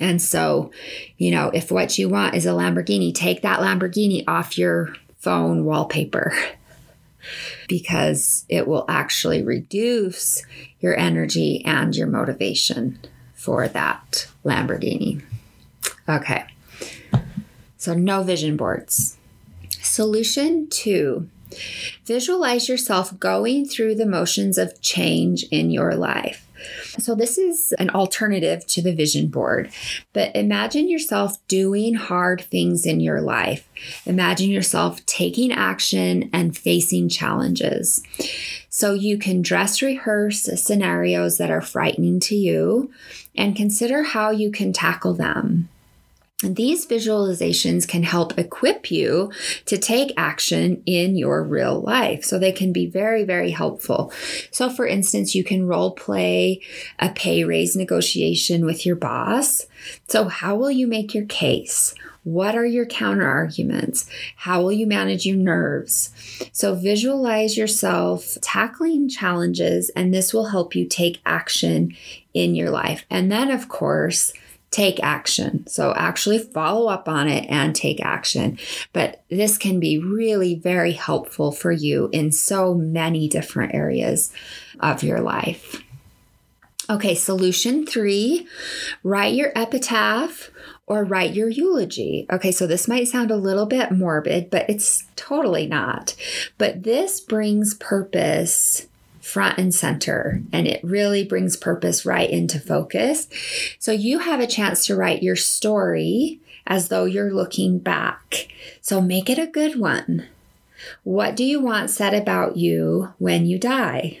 And 0.00 0.20
so, 0.20 0.72
you 1.18 1.30
know, 1.30 1.50
if 1.52 1.70
what 1.70 1.98
you 1.98 2.08
want 2.08 2.34
is 2.34 2.46
a 2.46 2.50
Lamborghini, 2.50 3.14
take 3.14 3.42
that 3.42 3.60
Lamborghini 3.60 4.24
off 4.26 4.56
your 4.56 4.94
phone 5.18 5.64
wallpaper 5.64 6.34
because 7.68 8.44
it 8.48 8.66
will 8.66 8.84
actually 8.88 9.42
reduce 9.42 10.42
your 10.80 10.96
energy 10.98 11.62
and 11.64 11.94
your 11.94 12.08
motivation 12.08 12.98
for 13.34 13.68
that 13.68 14.26
Lamborghini. 14.44 15.22
Okay. 16.08 16.46
So, 17.82 17.94
no 17.94 18.22
vision 18.22 18.56
boards. 18.56 19.16
Solution 19.80 20.68
two 20.68 21.28
visualize 22.04 22.68
yourself 22.68 23.18
going 23.18 23.66
through 23.66 23.96
the 23.96 24.06
motions 24.06 24.56
of 24.56 24.80
change 24.80 25.42
in 25.50 25.72
your 25.72 25.96
life. 25.96 26.46
So, 27.00 27.16
this 27.16 27.38
is 27.38 27.72
an 27.80 27.90
alternative 27.90 28.64
to 28.68 28.82
the 28.82 28.94
vision 28.94 29.26
board, 29.26 29.72
but 30.12 30.30
imagine 30.36 30.88
yourself 30.88 31.44
doing 31.48 31.94
hard 31.94 32.42
things 32.42 32.86
in 32.86 33.00
your 33.00 33.20
life. 33.20 33.68
Imagine 34.06 34.50
yourself 34.50 35.04
taking 35.04 35.50
action 35.50 36.30
and 36.32 36.56
facing 36.56 37.08
challenges. 37.08 38.00
So, 38.68 38.94
you 38.94 39.18
can 39.18 39.42
dress 39.42 39.82
rehearse 39.82 40.44
scenarios 40.54 41.36
that 41.38 41.50
are 41.50 41.60
frightening 41.60 42.20
to 42.20 42.36
you 42.36 42.92
and 43.34 43.56
consider 43.56 44.04
how 44.04 44.30
you 44.30 44.52
can 44.52 44.72
tackle 44.72 45.14
them. 45.14 45.68
These 46.42 46.86
visualizations 46.86 47.86
can 47.86 48.02
help 48.02 48.38
equip 48.38 48.90
you 48.90 49.30
to 49.66 49.78
take 49.78 50.12
action 50.16 50.82
in 50.86 51.16
your 51.16 51.42
real 51.42 51.80
life. 51.80 52.24
So 52.24 52.38
they 52.38 52.52
can 52.52 52.72
be 52.72 52.86
very, 52.86 53.24
very 53.24 53.50
helpful. 53.50 54.12
So, 54.50 54.68
for 54.68 54.86
instance, 54.86 55.34
you 55.34 55.44
can 55.44 55.66
role 55.66 55.92
play 55.92 56.60
a 56.98 57.10
pay 57.10 57.44
raise 57.44 57.76
negotiation 57.76 58.64
with 58.64 58.84
your 58.84 58.96
boss. 58.96 59.66
So, 60.08 60.28
how 60.28 60.56
will 60.56 60.70
you 60.70 60.86
make 60.86 61.14
your 61.14 61.26
case? 61.26 61.94
What 62.24 62.54
are 62.54 62.66
your 62.66 62.86
counter 62.86 63.26
arguments? 63.26 64.08
How 64.36 64.62
will 64.62 64.72
you 64.72 64.86
manage 64.86 65.26
your 65.26 65.36
nerves? 65.36 66.10
So, 66.52 66.74
visualize 66.74 67.56
yourself 67.56 68.36
tackling 68.40 69.08
challenges, 69.08 69.90
and 69.90 70.12
this 70.12 70.32
will 70.32 70.46
help 70.46 70.74
you 70.74 70.86
take 70.86 71.20
action 71.26 71.96
in 72.34 72.54
your 72.54 72.70
life. 72.70 73.04
And 73.10 73.30
then, 73.30 73.50
of 73.50 73.68
course, 73.68 74.32
take 74.72 74.98
action. 75.02 75.64
So 75.68 75.94
actually 75.94 76.38
follow 76.38 76.88
up 76.88 77.08
on 77.08 77.28
it 77.28 77.46
and 77.48 77.76
take 77.76 78.04
action. 78.04 78.58
But 78.92 79.22
this 79.30 79.56
can 79.56 79.78
be 79.78 79.98
really 79.98 80.56
very 80.56 80.92
helpful 80.92 81.52
for 81.52 81.70
you 81.70 82.08
in 82.12 82.32
so 82.32 82.74
many 82.74 83.28
different 83.28 83.74
areas 83.74 84.32
of 84.80 85.04
your 85.04 85.20
life. 85.20 85.82
Okay, 86.90 87.14
solution 87.14 87.86
three 87.86 88.48
write 89.04 89.34
your 89.34 89.52
epitaph 89.54 90.50
or 90.86 91.04
write 91.04 91.32
your 91.32 91.48
eulogy. 91.48 92.26
Okay, 92.30 92.50
so 92.50 92.66
this 92.66 92.88
might 92.88 93.06
sound 93.06 93.30
a 93.30 93.36
little 93.36 93.66
bit 93.66 93.92
morbid, 93.92 94.50
but 94.50 94.68
it's 94.68 95.04
totally 95.14 95.66
not. 95.66 96.16
But 96.58 96.82
this 96.82 97.20
brings 97.20 97.74
purpose 97.74 98.88
front 99.22 99.56
and 99.56 99.72
center 99.72 100.42
and 100.52 100.66
it 100.66 100.82
really 100.82 101.24
brings 101.24 101.56
purpose 101.56 102.04
right 102.04 102.28
into 102.28 102.58
focus. 102.58 103.28
So 103.78 103.92
you 103.92 104.18
have 104.18 104.40
a 104.40 104.46
chance 104.46 104.84
to 104.86 104.96
write 104.96 105.22
your 105.22 105.36
story 105.36 106.40
as 106.66 106.88
though 106.88 107.04
you're 107.04 107.32
looking 107.32 107.78
back. 107.78 108.48
So 108.80 109.00
make 109.00 109.30
it 109.30 109.38
a 109.38 109.46
good 109.46 109.78
one. 109.78 110.26
What 111.04 111.36
do 111.36 111.44
you 111.44 111.60
want 111.60 111.90
said 111.90 112.14
about 112.14 112.56
you 112.56 113.14
when 113.18 113.46
you 113.46 113.58
die? 113.58 114.20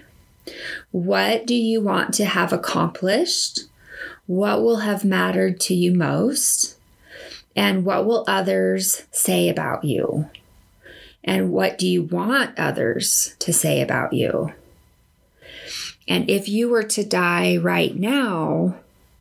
What 0.92 1.46
do 1.46 1.54
you 1.54 1.80
want 1.80 2.14
to 2.14 2.24
have 2.24 2.52
accomplished? 2.52 3.60
What 4.26 4.62
will 4.62 4.78
have 4.78 5.04
mattered 5.04 5.58
to 5.60 5.74
you 5.74 5.92
most? 5.92 6.76
And 7.56 7.84
what 7.84 8.06
will 8.06 8.24
others 8.28 9.02
say 9.10 9.48
about 9.48 9.82
you? 9.82 10.30
And 11.24 11.50
what 11.50 11.76
do 11.76 11.88
you 11.88 12.04
want 12.04 12.58
others 12.58 13.34
to 13.40 13.52
say 13.52 13.80
about 13.80 14.12
you? 14.12 14.52
And 16.08 16.28
if 16.28 16.48
you 16.48 16.68
were 16.68 16.82
to 16.82 17.04
die 17.04 17.56
right 17.56 17.94
now, 17.94 18.76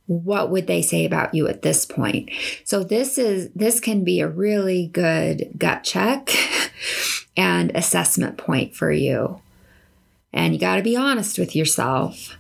what 0.08 0.50
would 0.50 0.68
they 0.68 0.82
say 0.82 1.06
about 1.06 1.34
you 1.34 1.48
at 1.48 1.62
this 1.62 1.86
point? 1.86 2.30
So 2.64 2.84
this 2.84 3.18
is 3.18 3.50
this 3.56 3.80
can 3.80 4.04
be 4.04 4.20
a 4.20 4.28
really 4.28 4.88
good 4.88 5.52
gut 5.58 5.84
check 5.84 6.30
and 7.38 7.72
assessment 7.76 8.38
point 8.38 8.76
for 8.76 8.92
you. 8.92 9.42
And 10.34 10.54
you 10.54 10.60
got 10.60 10.78
to 10.78 10.84
be 10.84 10.98
honest 10.98 11.38
with 11.38 11.56
yourself. 11.56 12.38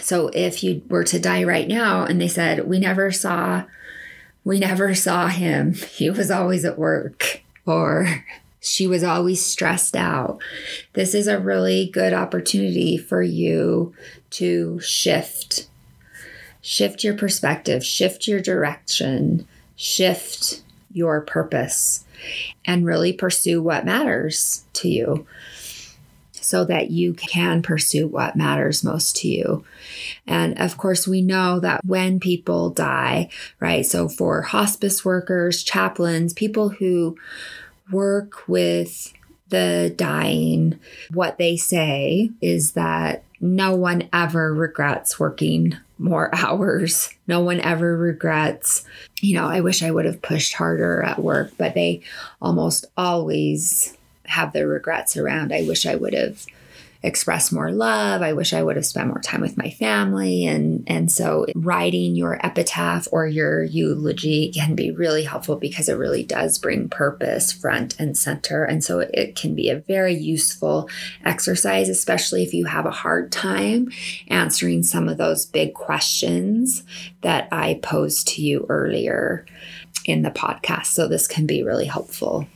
So 0.00 0.30
if 0.34 0.62
you 0.62 0.82
were 0.88 1.04
to 1.04 1.18
die 1.18 1.44
right 1.44 1.66
now 1.66 2.04
and 2.04 2.20
they 2.20 2.28
said, 2.28 2.68
"We 2.68 2.78
never 2.78 3.10
saw 3.10 3.64
we 4.44 4.60
never 4.60 4.94
saw 4.94 5.28
him. 5.28 5.74
He 5.96 6.10
was 6.10 6.30
always 6.30 6.64
at 6.64 6.78
work." 6.78 7.42
Or 7.66 8.24
she 8.68 8.86
was 8.86 9.02
always 9.02 9.44
stressed 9.44 9.96
out. 9.96 10.38
This 10.92 11.14
is 11.14 11.26
a 11.26 11.38
really 11.38 11.90
good 11.92 12.12
opportunity 12.12 12.96
for 12.96 13.22
you 13.22 13.94
to 14.30 14.80
shift. 14.80 15.68
Shift 16.60 17.02
your 17.02 17.14
perspective, 17.14 17.84
shift 17.84 18.26
your 18.26 18.40
direction, 18.40 19.46
shift 19.76 20.62
your 20.92 21.20
purpose, 21.20 22.04
and 22.64 22.84
really 22.84 23.12
pursue 23.12 23.62
what 23.62 23.84
matters 23.84 24.64
to 24.74 24.88
you 24.88 25.26
so 26.48 26.64
that 26.64 26.90
you 26.90 27.12
can 27.12 27.60
pursue 27.60 28.06
what 28.06 28.34
matters 28.34 28.82
most 28.82 29.16
to 29.16 29.28
you. 29.28 29.64
And 30.26 30.58
of 30.58 30.78
course, 30.78 31.06
we 31.06 31.20
know 31.20 31.60
that 31.60 31.84
when 31.84 32.20
people 32.20 32.70
die, 32.70 33.28
right? 33.60 33.84
So 33.84 34.08
for 34.08 34.40
hospice 34.40 35.04
workers, 35.04 35.62
chaplains, 35.62 36.32
people 36.32 36.70
who 36.70 37.18
work 37.90 38.48
with 38.48 39.12
the 39.48 39.92
dying, 39.96 40.78
what 41.12 41.38
they 41.38 41.56
say 41.56 42.30
is 42.40 42.72
that 42.72 43.24
no 43.40 43.74
one 43.74 44.08
ever 44.12 44.52
regrets 44.52 45.18
working 45.18 45.76
more 45.98 46.30
hours. 46.34 47.10
No 47.26 47.40
one 47.40 47.60
ever 47.60 47.96
regrets, 47.96 48.84
you 49.20 49.34
know, 49.36 49.46
I 49.46 49.60
wish 49.60 49.82
I 49.82 49.90
would 49.90 50.04
have 50.04 50.22
pushed 50.22 50.54
harder 50.54 51.02
at 51.02 51.18
work, 51.18 51.52
but 51.56 51.74
they 51.74 52.02
almost 52.40 52.86
always 52.96 53.96
have 54.26 54.52
their 54.52 54.68
regrets 54.68 55.16
around. 55.16 55.52
I 55.52 55.62
wish 55.62 55.86
I 55.86 55.94
would 55.94 56.14
have 56.14 56.44
express 57.02 57.52
more 57.52 57.70
love. 57.70 58.22
I 58.22 58.32
wish 58.32 58.52
I 58.52 58.62
would 58.62 58.76
have 58.76 58.86
spent 58.86 59.08
more 59.08 59.20
time 59.20 59.40
with 59.40 59.56
my 59.56 59.70
family. 59.70 60.46
And, 60.46 60.82
and 60.86 61.10
so 61.10 61.46
writing 61.54 62.16
your 62.16 62.44
epitaph 62.44 63.06
or 63.12 63.26
your 63.26 63.62
eulogy 63.62 64.50
can 64.52 64.74
be 64.74 64.90
really 64.90 65.22
helpful 65.22 65.56
because 65.56 65.88
it 65.88 65.94
really 65.94 66.24
does 66.24 66.58
bring 66.58 66.88
purpose 66.88 67.52
front 67.52 67.98
and 68.00 68.18
center. 68.18 68.64
And 68.64 68.82
so 68.82 69.00
it 69.00 69.36
can 69.36 69.54
be 69.54 69.70
a 69.70 69.78
very 69.78 70.14
useful 70.14 70.88
exercise, 71.24 71.88
especially 71.88 72.42
if 72.42 72.52
you 72.52 72.64
have 72.64 72.86
a 72.86 72.90
hard 72.90 73.30
time 73.30 73.90
answering 74.26 74.82
some 74.82 75.08
of 75.08 75.18
those 75.18 75.46
big 75.46 75.74
questions 75.74 76.82
that 77.22 77.48
I 77.52 77.78
posed 77.82 78.26
to 78.28 78.42
you 78.42 78.66
earlier 78.68 79.46
in 80.04 80.22
the 80.22 80.30
podcast. 80.30 80.86
So 80.86 81.06
this 81.06 81.28
can 81.28 81.46
be 81.46 81.62
really 81.62 81.86
helpful. 81.86 82.48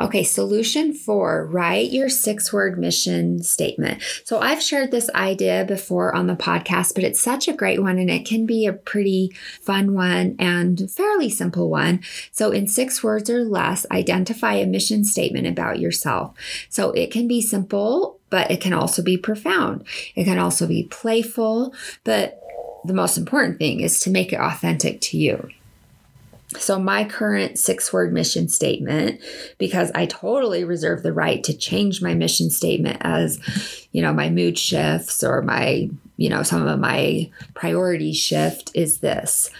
Okay, 0.00 0.24
solution 0.24 0.92
four 0.92 1.46
write 1.46 1.90
your 1.90 2.08
six 2.08 2.52
word 2.52 2.78
mission 2.78 3.42
statement. 3.42 4.02
So 4.24 4.38
I've 4.38 4.62
shared 4.62 4.90
this 4.90 5.10
idea 5.14 5.64
before 5.64 6.14
on 6.14 6.26
the 6.26 6.34
podcast, 6.34 6.94
but 6.94 7.04
it's 7.04 7.20
such 7.20 7.48
a 7.48 7.52
great 7.52 7.82
one 7.82 7.98
and 7.98 8.10
it 8.10 8.26
can 8.26 8.46
be 8.46 8.66
a 8.66 8.72
pretty 8.72 9.30
fun 9.60 9.94
one 9.94 10.36
and 10.38 10.90
fairly 10.90 11.28
simple 11.28 11.68
one. 11.68 12.00
So, 12.30 12.50
in 12.50 12.66
six 12.66 13.02
words 13.02 13.28
or 13.30 13.44
less, 13.44 13.86
identify 13.90 14.54
a 14.54 14.66
mission 14.66 15.04
statement 15.04 15.46
about 15.46 15.78
yourself. 15.78 16.34
So 16.68 16.92
it 16.92 17.10
can 17.10 17.28
be 17.28 17.40
simple, 17.40 18.18
but 18.30 18.50
it 18.50 18.60
can 18.60 18.72
also 18.72 19.02
be 19.02 19.16
profound. 19.16 19.84
It 20.14 20.24
can 20.24 20.38
also 20.38 20.66
be 20.66 20.84
playful, 20.84 21.74
but 22.04 22.40
the 22.84 22.94
most 22.94 23.16
important 23.16 23.58
thing 23.58 23.80
is 23.80 24.00
to 24.00 24.10
make 24.10 24.32
it 24.32 24.40
authentic 24.40 25.00
to 25.02 25.18
you. 25.18 25.48
So, 26.58 26.78
my 26.78 27.04
current 27.04 27.58
six 27.58 27.92
word 27.92 28.12
mission 28.12 28.48
statement, 28.48 29.20
because 29.58 29.90
I 29.94 30.06
totally 30.06 30.64
reserve 30.64 31.02
the 31.02 31.12
right 31.12 31.42
to 31.44 31.56
change 31.56 32.02
my 32.02 32.14
mission 32.14 32.50
statement 32.50 32.98
as, 33.00 33.40
you 33.92 34.02
know, 34.02 34.12
my 34.12 34.30
mood 34.30 34.58
shifts 34.58 35.22
or 35.22 35.42
my, 35.42 35.88
you 36.16 36.28
know, 36.28 36.42
some 36.42 36.66
of 36.66 36.78
my 36.78 37.30
priorities 37.54 38.18
shift, 38.18 38.70
is 38.74 38.98
this 38.98 39.50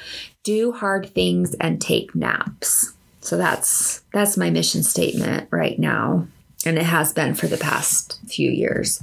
do 0.43 0.73
hard 0.73 1.09
things 1.09 1.55
and 1.61 1.81
take 1.81 2.15
naps. 2.15 2.93
So 3.21 3.37
that's 3.37 4.03
that's 4.13 4.37
my 4.37 4.51
mission 4.51 4.83
statement 4.83 5.49
right 5.51 5.79
now 5.79 6.27
and 6.67 6.79
it 6.79 6.85
has 6.85 7.13
been 7.13 7.35
for 7.35 7.47
the 7.47 7.57
past 7.57 8.21
few 8.27 8.51
years. 8.51 9.01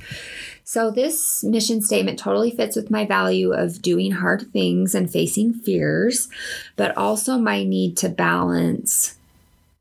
So, 0.64 0.92
this 0.92 1.44
mission 1.44 1.82
statement 1.82 2.20
totally 2.20 2.52
fits 2.52 2.76
with 2.76 2.92
my 2.92 3.04
value 3.04 3.54
of 3.54 3.82
doing 3.82 4.12
hard 4.12 4.52
things 4.54 4.94
and 4.94 5.10
facing 5.10 5.54
fears, 5.54 6.28
but 6.76 6.96
also 6.96 7.40
my 7.40 7.64
need 7.64 7.98
to 7.98 8.10
balance 8.10 9.16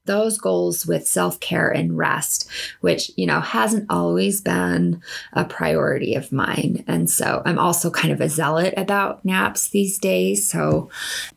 those 0.08 0.38
goals 0.38 0.86
with 0.86 1.06
self 1.06 1.38
care 1.38 1.68
and 1.68 1.96
rest, 1.96 2.50
which, 2.80 3.12
you 3.16 3.26
know, 3.26 3.40
hasn't 3.40 3.86
always 3.90 4.40
been 4.40 5.00
a 5.34 5.44
priority 5.44 6.14
of 6.14 6.32
mine. 6.32 6.82
And 6.88 7.08
so 7.08 7.42
I'm 7.44 7.58
also 7.58 7.90
kind 7.90 8.10
of 8.10 8.20
a 8.20 8.28
zealot 8.28 8.74
about 8.76 9.24
naps 9.24 9.68
these 9.68 9.98
days. 9.98 10.48
So 10.48 10.90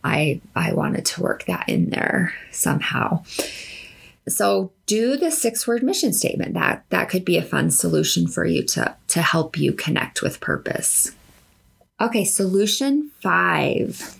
I, 0.03 0.41
I 0.55 0.73
wanted 0.73 1.05
to 1.07 1.21
work 1.21 1.45
that 1.45 1.69
in 1.69 1.89
there 1.91 2.33
somehow. 2.51 3.23
So 4.31 4.71
do 4.85 5.17
the 5.17 5.31
six 5.31 5.67
word 5.67 5.83
mission 5.83 6.13
statement. 6.13 6.53
That 6.53 6.85
that 6.89 7.09
could 7.09 7.25
be 7.25 7.37
a 7.37 7.43
fun 7.43 7.71
solution 7.71 8.27
for 8.27 8.45
you 8.45 8.63
to 8.67 8.95
to 9.09 9.21
help 9.21 9.57
you 9.57 9.73
connect 9.73 10.21
with 10.21 10.39
purpose. 10.39 11.11
Okay, 11.99 12.25
solution 12.25 13.11
5. 13.21 14.17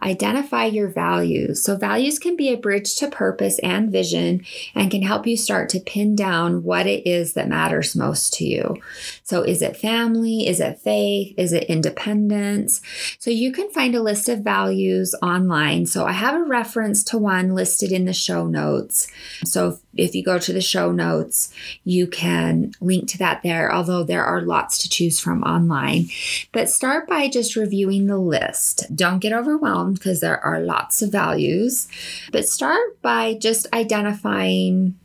Identify 0.00 0.66
your 0.66 0.88
values. 0.88 1.62
So, 1.62 1.76
values 1.76 2.20
can 2.20 2.36
be 2.36 2.50
a 2.50 2.56
bridge 2.56 2.94
to 2.96 3.08
purpose 3.08 3.58
and 3.60 3.90
vision 3.90 4.44
and 4.74 4.92
can 4.92 5.02
help 5.02 5.26
you 5.26 5.36
start 5.36 5.68
to 5.70 5.80
pin 5.80 6.14
down 6.14 6.62
what 6.62 6.86
it 6.86 7.04
is 7.04 7.32
that 7.32 7.48
matters 7.48 7.96
most 7.96 8.32
to 8.34 8.44
you. 8.44 8.80
So, 9.24 9.42
is 9.42 9.60
it 9.60 9.76
family? 9.76 10.46
Is 10.46 10.60
it 10.60 10.78
faith? 10.78 11.34
Is 11.36 11.52
it 11.52 11.64
independence? 11.64 12.80
So, 13.18 13.30
you 13.30 13.50
can 13.50 13.70
find 13.70 13.96
a 13.96 14.02
list 14.02 14.28
of 14.28 14.44
values 14.44 15.16
online. 15.20 15.86
So, 15.86 16.06
I 16.06 16.12
have 16.12 16.34
a 16.34 16.44
reference 16.44 17.02
to 17.04 17.18
one 17.18 17.54
listed 17.56 17.90
in 17.90 18.04
the 18.04 18.12
show 18.12 18.46
notes. 18.46 19.08
So, 19.44 19.80
if 19.96 20.14
you 20.14 20.22
go 20.22 20.38
to 20.38 20.52
the 20.52 20.60
show 20.60 20.92
notes, 20.92 21.52
you 21.82 22.06
can 22.06 22.72
link 22.80 23.08
to 23.08 23.18
that 23.18 23.42
there, 23.42 23.72
although 23.72 24.04
there 24.04 24.24
are 24.24 24.42
lots 24.42 24.78
to 24.78 24.88
choose 24.88 25.18
from 25.18 25.42
online. 25.42 26.08
But 26.52 26.70
start 26.70 27.08
by 27.08 27.28
just 27.28 27.56
reviewing 27.56 28.06
the 28.06 28.18
list. 28.18 28.94
Don't 28.94 29.18
get 29.18 29.32
overwhelmed 29.32 29.87
Um, 29.88 29.94
because 29.94 30.20
there 30.20 30.44
are 30.44 30.60
lots 30.60 31.02
of 31.02 31.10
values, 31.10 31.88
but 32.32 32.48
start 32.48 33.00
by 33.02 33.34
just 33.34 33.66
identifying 33.72 34.98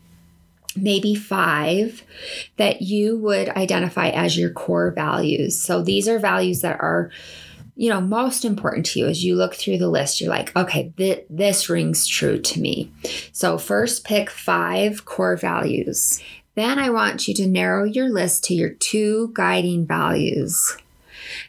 maybe 0.75 1.15
five 1.15 2.03
that 2.57 2.81
you 2.81 3.17
would 3.17 3.49
identify 3.49 4.09
as 4.09 4.37
your 4.37 4.49
core 4.49 4.91
values. 4.91 5.59
So 5.59 5.83
these 5.83 6.07
are 6.07 6.19
values 6.19 6.61
that 6.61 6.79
are 6.79 7.11
you 7.75 7.89
know 7.89 8.01
most 8.01 8.45
important 8.45 8.85
to 8.87 8.99
you. 8.99 9.07
As 9.07 9.23
you 9.23 9.35
look 9.35 9.55
through 9.55 9.77
the 9.79 9.89
list 9.89 10.21
you're 10.21 10.29
like 10.29 10.55
okay 10.55 10.93
th- 10.97 11.25
this 11.29 11.69
rings 11.69 12.07
true 12.07 12.39
to 12.39 12.59
me. 12.59 12.91
So 13.31 13.57
first 13.57 14.03
pick 14.03 14.29
five 14.29 15.05
core 15.05 15.37
values. 15.37 16.21
Then 16.55 16.77
i 16.77 16.91
want 16.91 17.27
you 17.27 17.33
to 17.35 17.47
narrow 17.47 17.83
your 17.83 18.09
list 18.09 18.43
to 18.45 18.53
your 18.53 18.69
two 18.69 19.31
guiding 19.33 19.87
values. 19.87 20.77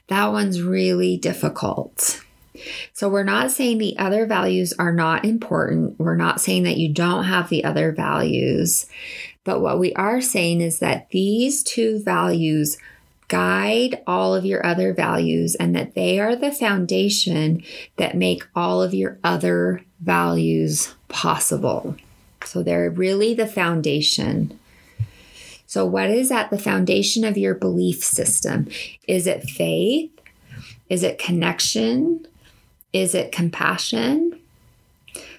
That 0.09 0.33
one's 0.33 0.63
really 0.63 1.19
difficult 1.19 2.25
so 2.93 3.09
we're 3.09 3.25
not 3.25 3.51
saying 3.51 3.79
the 3.79 3.99
other 3.99 4.27
values 4.27 4.73
are 4.79 4.93
not 4.93 5.25
important. 5.25 5.99
We're 5.99 6.17
not 6.17 6.41
saying 6.41 6.65
that 6.65 6.77
you 6.77 6.93
don't 6.93 7.25
have 7.25 7.49
the 7.49 7.65
other 7.65 7.93
values. 7.93 8.87
But 9.45 9.61
what 9.61 9.79
we 9.79 9.93
are 9.95 10.21
saying 10.21 10.61
is 10.61 10.79
that 10.79 11.11
these 11.11 11.63
two 11.63 12.03
values 12.03 12.79
guide 13.29 14.03
all 14.07 14.35
of 14.35 14.45
your 14.45 14.65
other 14.65 14.93
values 14.93 15.55
and 15.55 15.75
that 15.75 15.95
they 15.95 16.21
are 16.21 16.37
the 16.37 16.53
foundation 16.53 17.63
that 17.97 18.17
make 18.17 18.47
all 18.55 18.83
of 18.83 18.95
your 18.95 19.19
other 19.25 19.83
values 20.01 20.95
possible. 21.09 21.97
So 22.45 22.63
they're 22.63 22.91
really 22.91 23.35
the 23.35 23.47
foundation. 23.47 24.59
So, 25.67 25.85
what 25.85 26.11
is 26.11 26.31
at 26.31 26.51
the 26.51 26.59
foundation 26.59 27.25
of 27.25 27.39
your 27.39 27.55
belief 27.55 28.05
system? 28.05 28.69
Is 29.09 29.27
it 29.27 29.45
faith? 29.45 30.11
Is 30.89 31.03
it 31.03 31.19
connection? 31.19 32.27
Is 32.95 33.13
it 33.15 33.33
compassion? 33.33 34.41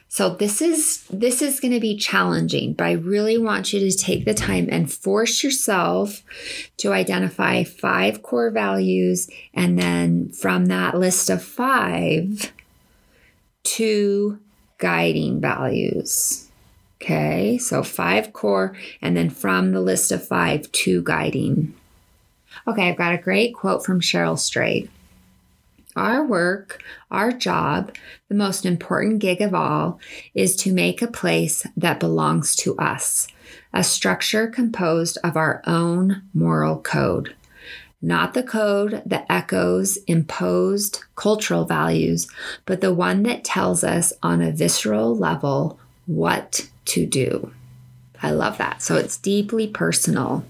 So 0.10 0.30
this 0.30 0.62
is 0.62 1.06
this 1.10 1.42
is 1.42 1.60
going 1.60 1.74
to 1.74 1.80
be 1.80 1.98
challenging, 1.98 2.74
but 2.74 2.86
I 2.86 2.92
really 2.94 3.38
want 3.38 3.74
you 3.74 3.80
to 3.80 3.98
take 3.98 4.26
the 4.26 4.34
time 4.34 4.68
and 4.72 4.92
force 4.92 5.44
yourself 5.44 6.22
to 6.78 6.94
identify 6.94 7.64
five 7.64 8.22
core 8.22 8.52
values 8.52 9.30
and 9.54 9.80
then 9.80 10.30
from 10.30 10.68
that 10.68 10.98
list 10.98 11.30
of 11.30 11.44
5 11.44 12.52
two 13.64 14.40
guiding 14.78 15.42
values. 15.42 16.50
Okay? 17.02 17.58
So 17.58 17.84
5 17.84 18.32
core 18.32 18.76
and 19.02 19.18
then 19.18 19.30
from 19.30 19.72
the 19.72 19.82
list 19.82 20.12
of 20.12 20.26
5 20.26 20.72
two 20.72 21.04
guiding. 21.04 21.74
Okay, 22.68 22.90
I've 22.90 22.98
got 22.98 23.14
a 23.14 23.18
great 23.18 23.54
quote 23.54 23.86
from 23.86 24.00
Cheryl 24.00 24.40
Strayed. 24.40 24.90
Our 25.96 26.26
work, 26.26 26.84
our 27.10 27.32
job, 27.32 27.96
the 28.28 28.36
most 28.36 28.66
important 28.66 29.20
gig 29.20 29.42
of 29.42 29.54
all, 29.54 30.00
is 30.34 30.56
to 30.58 30.74
make 30.74 31.02
a 31.02 31.08
place 31.08 31.66
that 31.78 32.00
belongs 32.00 32.56
to 32.58 32.76
us, 32.78 33.28
a 33.74 33.84
structure 33.84 34.48
composed 34.48 35.18
of 35.24 35.38
our 35.38 35.62
own 35.66 36.24
moral 36.34 36.82
code. 36.82 37.34
Not 38.02 38.34
the 38.34 38.44
code 38.44 39.02
that 39.06 39.26
echoes 39.30 39.98
imposed 40.06 41.04
cultural 41.16 41.66
values, 41.66 42.28
but 42.66 42.82
the 42.82 42.94
one 42.94 43.24
that 43.24 43.44
tells 43.44 43.84
us 43.84 44.12
on 44.22 44.42
a 44.42 44.52
visceral 44.52 45.16
level 45.16 45.80
what 46.06 46.70
to 46.86 47.06
do. 47.06 47.52
I 48.22 48.32
love 48.32 48.58
that. 48.58 48.82
So 48.82 48.96
it's 48.98 49.18
deeply 49.18 49.68
personal. 49.68 50.46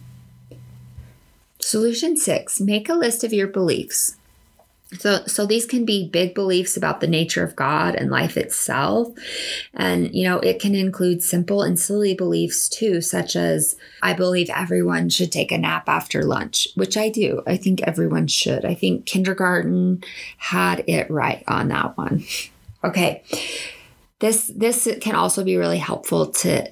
Solution 1.60 2.18
six 2.18 2.60
make 2.60 2.90
a 2.90 2.94
list 2.94 3.24
of 3.24 3.32
your 3.32 3.48
beliefs. 3.48 4.18
So, 4.94 5.26
so 5.26 5.46
these 5.46 5.66
can 5.66 5.84
be 5.84 6.08
big 6.08 6.36
beliefs 6.36 6.78
about 6.78 7.02
the 7.02 7.08
nature 7.08 7.44
of 7.44 7.56
God 7.56 7.96
and 7.96 8.12
life 8.12 8.38
itself. 8.38 9.10
And, 9.74 10.14
you 10.14 10.24
know, 10.24 10.40
it 10.40 10.60
can 10.60 10.76
include 10.76 11.24
simple 11.24 11.64
and 11.64 11.80
silly 11.80 12.14
beliefs 12.14 12.70
too, 12.70 13.02
such 13.02 13.36
as 13.36 13.76
I 14.04 14.14
believe 14.14 14.50
everyone 14.50 15.10
should 15.10 15.32
take 15.32 15.52
a 15.52 15.58
nap 15.58 15.90
after 15.90 16.24
lunch, 16.24 16.68
which 16.76 16.98
I 16.98 17.10
do. 17.10 17.42
I 17.48 17.58
think 17.58 17.82
everyone 17.82 18.28
should. 18.28 18.64
I 18.64 18.76
think 18.76 19.06
kindergarten 19.06 20.04
had 20.38 20.84
it 20.88 21.10
right 21.10 21.44
on 21.48 21.70
that 21.70 21.98
one. 21.98 22.24
Okay. 22.84 23.24
This 24.20 24.52
this 24.56 24.88
can 25.02 25.16
also 25.16 25.44
be 25.44 25.58
really 25.58 25.80
helpful 25.80 26.28
to 26.28 26.72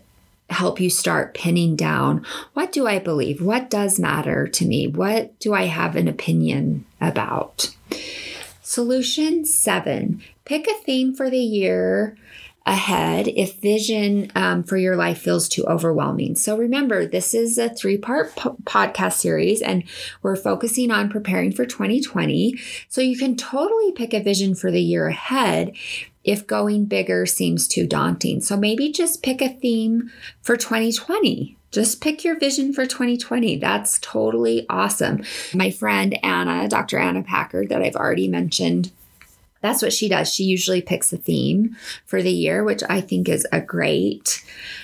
help 0.50 0.80
you 0.80 0.90
start 0.90 1.34
pinning 1.34 1.76
down 1.76 2.26
what 2.54 2.72
do 2.72 2.86
I 2.88 3.00
believe? 3.00 3.42
What 3.42 3.70
does 3.70 4.00
matter 4.00 4.48
to 4.48 4.66
me? 4.66 4.88
What 4.88 5.38
do 5.40 5.54
I 5.54 5.64
have 5.64 5.96
an 5.96 6.08
opinion 6.08 6.86
about? 7.02 7.76
Solution 8.62 9.46
seven 9.46 10.22
pick 10.46 10.68
a 10.68 10.74
theme 10.84 11.14
for 11.14 11.30
the 11.30 11.40
year 11.40 12.18
ahead 12.66 13.28
if 13.28 13.60
vision 13.60 14.32
um, 14.36 14.64
for 14.64 14.78
your 14.78 14.96
life 14.96 15.18
feels 15.18 15.50
too 15.50 15.66
overwhelming. 15.66 16.36
So 16.36 16.58
remember, 16.58 17.06
this 17.06 17.34
is 17.34 17.58
a 17.58 17.70
three 17.70 17.98
part 17.98 18.36
po- 18.36 18.58
podcast 18.64 19.14
series, 19.14 19.62
and 19.62 19.84
we're 20.22 20.36
focusing 20.36 20.90
on 20.90 21.10
preparing 21.10 21.52
for 21.52 21.66
2020. 21.66 22.58
So 22.88 23.02
you 23.02 23.18
can 23.18 23.36
totally 23.36 23.92
pick 23.92 24.14
a 24.14 24.24
vision 24.24 24.56
for 24.56 24.72
the 24.72 24.82
year 24.82 25.08
ahead 25.08 25.76
if 26.24 26.48
going 26.48 26.86
bigger 26.86 27.26
seems 27.26 27.68
too 27.68 27.86
daunting. 27.86 28.40
So 28.40 28.56
maybe 28.56 28.92
just 28.92 29.24
pick 29.24 29.42
a 29.42 29.50
theme 29.50 30.10
for 30.42 30.56
2020. 30.56 31.58
Just 31.74 32.02
pick 32.02 32.24
your 32.24 32.38
vision 32.38 32.72
for 32.72 32.86
2020. 32.86 33.58
That's 33.58 33.98
totally 34.00 34.68
awesome. 34.70 35.24
My 35.56 35.72
friend 35.72 36.24
Anna, 36.24 36.70
Dr. 36.70 37.00
Anna 37.00 37.24
Packard, 37.24 37.70
that 37.70 37.82
I've 37.82 37.96
already 37.96 38.28
mentioned, 38.28 38.92
that's 39.64 39.82
what 39.82 39.94
she 39.94 40.10
does. 40.10 40.32
She 40.32 40.44
usually 40.44 40.82
picks 40.82 41.14
a 41.14 41.18
theme 41.18 41.78
for 42.06 42.22
the 42.22 42.34
year, 42.34 42.66
which 42.66 42.84
I 42.90 43.00
think 43.00 43.30
is 43.30 43.48
a 43.52 43.62
great 43.62 44.44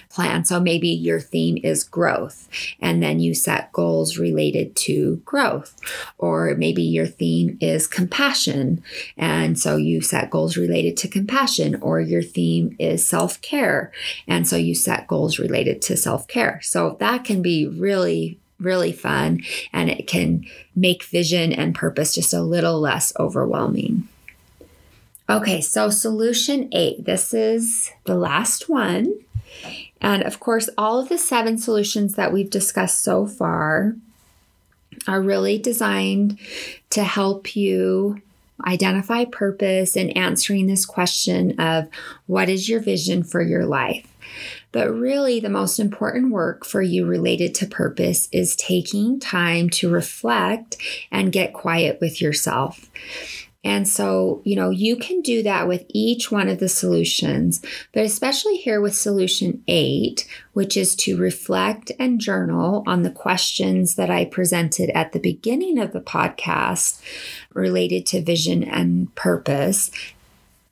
plan. 0.10 0.46
So 0.46 0.60
maybe 0.60 0.88
your 0.88 1.20
theme 1.20 1.58
is 1.62 1.84
growth, 1.84 2.48
and 2.80 3.04
then 3.04 3.20
you 3.20 3.36
set 3.36 3.74
goals 3.74 4.18
related 4.18 4.78
to 4.78 5.18
growth. 5.26 5.76
Or 6.18 6.56
maybe 6.56 6.82
your 6.82 7.08
theme 7.08 7.58
is 7.60 7.88
compassion, 7.88 8.82
and 9.18 9.60
so 9.60 9.76
you 9.76 10.02
set 10.02 10.30
goals 10.30 10.56
related 10.56 10.96
to 10.98 11.10
compassion. 11.10 11.76
Or 11.82 12.00
your 12.00 12.24
theme 12.24 12.78
is 12.80 13.06
self 13.06 13.42
care, 13.42 13.92
and 14.28 14.48
so 14.48 14.56
you 14.56 14.76
set 14.76 15.08
goals 15.08 15.40
related 15.40 15.82
to 15.84 15.98
self 15.98 16.26
care. 16.28 16.62
So 16.64 16.96
that 17.02 17.26
can 17.26 17.42
be 17.42 17.68
really 17.68 18.40
really 18.60 18.92
fun 18.92 19.42
and 19.72 19.90
it 19.90 20.06
can 20.06 20.46
make 20.76 21.04
vision 21.04 21.54
and 21.54 21.74
purpose 21.74 22.14
just 22.14 22.34
a 22.34 22.42
little 22.42 22.78
less 22.78 23.14
overwhelming. 23.18 24.06
Okay, 25.30 25.62
so 25.62 25.92
solution 25.92 26.70
eight. 26.72 27.06
This 27.06 27.36
is 27.36 27.92
the 28.06 28.16
last 28.16 28.68
one. 28.68 29.14
And 30.02 30.24
of 30.24 30.40
course, 30.40 30.70
all 30.76 31.00
of 31.00 31.10
the 31.10 31.20
seven 31.20 31.58
solutions 31.60 32.16
that 32.16 32.34
we've 32.34 32.50
discussed 32.50 33.04
so 33.04 33.28
far 33.28 33.96
are 35.08 35.22
really 35.22 35.60
designed 35.60 36.40
to 36.90 37.04
help 37.04 37.56
you 37.56 38.22
identify 38.66 39.24
purpose 39.26 39.96
and 39.96 40.16
answering 40.18 40.66
this 40.66 40.86
question 40.86 41.60
of 41.60 41.88
what 42.26 42.50
is 42.50 42.68
your 42.68 42.80
vision 42.80 43.24
for 43.24 43.42
your 43.42 43.66
life. 43.66 44.08
But 44.72 44.92
really, 44.92 45.40
the 45.40 45.50
most 45.50 45.80
important 45.80 46.32
work 46.32 46.66
for 46.66 46.82
you 46.82 47.06
related 47.06 47.54
to 47.56 47.68
purpose 47.68 48.30
is 48.32 48.56
taking 48.56 49.20
time 49.20 49.70
to 49.72 49.90
reflect 49.90 50.78
and 51.12 51.32
get 51.32 51.54
quiet 51.54 52.00
with 52.02 52.22
yourself. 52.22 52.90
And 53.64 53.88
so, 53.88 54.42
you 54.46 54.56
know, 54.56 54.70
you 54.70 54.96
can 54.96 55.22
do 55.22 55.44
that 55.44 55.68
with 55.68 55.84
each 55.90 56.32
one 56.32 56.48
of 56.48 56.60
the 56.60 56.70
solutions, 56.70 57.62
but 57.94 58.06
especially 58.06 58.56
here 58.56 58.80
with 58.80 58.96
solution 58.96 59.64
eight, 59.68 60.26
which 60.54 60.78
is 60.78 60.96
to 60.98 61.18
reflect 61.18 61.92
and 62.00 62.22
journal 62.22 62.84
on 62.88 63.02
the 63.02 63.12
questions 63.12 63.96
that 63.96 64.10
I 64.10 64.26
presented 64.26 64.90
at 64.92 65.12
the 65.12 65.20
beginning 65.20 65.78
of 65.78 65.92
the 65.92 66.00
podcast 66.00 67.02
related 67.54 68.06
to 68.08 68.22
vision 68.22 68.64
and 68.64 69.14
purpose. 69.16 69.92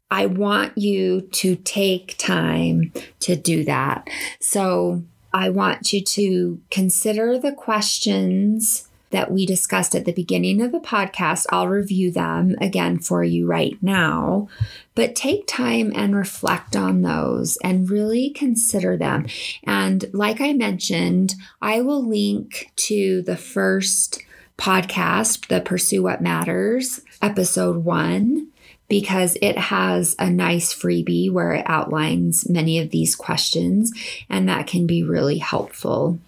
I 0.10 0.28
want 0.28 0.78
you 0.78 1.22
to 1.22 1.58
take 1.58 2.16
time 2.18 2.94
to 3.20 3.36
do 3.36 3.66
that. 3.66 4.08
So, 4.40 5.04
I 5.34 5.50
want 5.50 5.92
you 5.92 6.02
to 6.02 6.62
consider 6.72 7.38
the 7.38 7.52
questions 7.52 8.87
that 9.12 9.32
we 9.32 9.46
discussed 9.46 9.96
at 9.96 10.06
the 10.06 10.12
beginning 10.12 10.62
of 10.62 10.72
the 10.72 10.80
podcast. 10.80 11.46
I'll 11.50 11.68
review 11.68 12.12
them 12.12 12.56
again 12.60 13.00
for 13.00 13.24
you 13.24 13.46
right 13.46 13.78
now, 13.82 14.50
but 14.96 15.16
take 15.16 15.48
time 15.48 15.92
and 15.96 16.16
reflect 16.16 16.76
on 16.76 17.02
those 17.02 17.58
and 17.64 17.90
really 17.90 18.30
consider 18.30 18.98
them. 18.98 19.28
And 19.64 20.06
like 20.14 20.42
I 20.42 20.54
mentioned, 20.54 21.36
I 21.62 21.82
will 21.82 22.06
link 22.06 22.72
to 22.88 23.22
the 23.22 23.38
first 23.38 24.24
podcast, 24.58 25.48
the 25.48 25.62
Pursue 25.62 26.04
What 26.04 26.22
Matters, 26.22 27.02
episode 27.22 27.84
one 27.84 28.48
because 28.88 29.38
it 29.42 29.58
has 29.58 30.16
a 30.18 30.30
nice 30.30 30.74
freebie 30.74 31.32
where 31.32 31.54
it 31.54 31.66
outlines 31.68 32.50
many 32.50 32.80
of 32.80 32.90
these 32.90 33.16
questions, 33.16 33.92
and 34.30 34.48
that 34.48 34.68
can 34.68 34.88
be 34.88 35.04
really 35.04 35.40
helpful. 35.40 36.20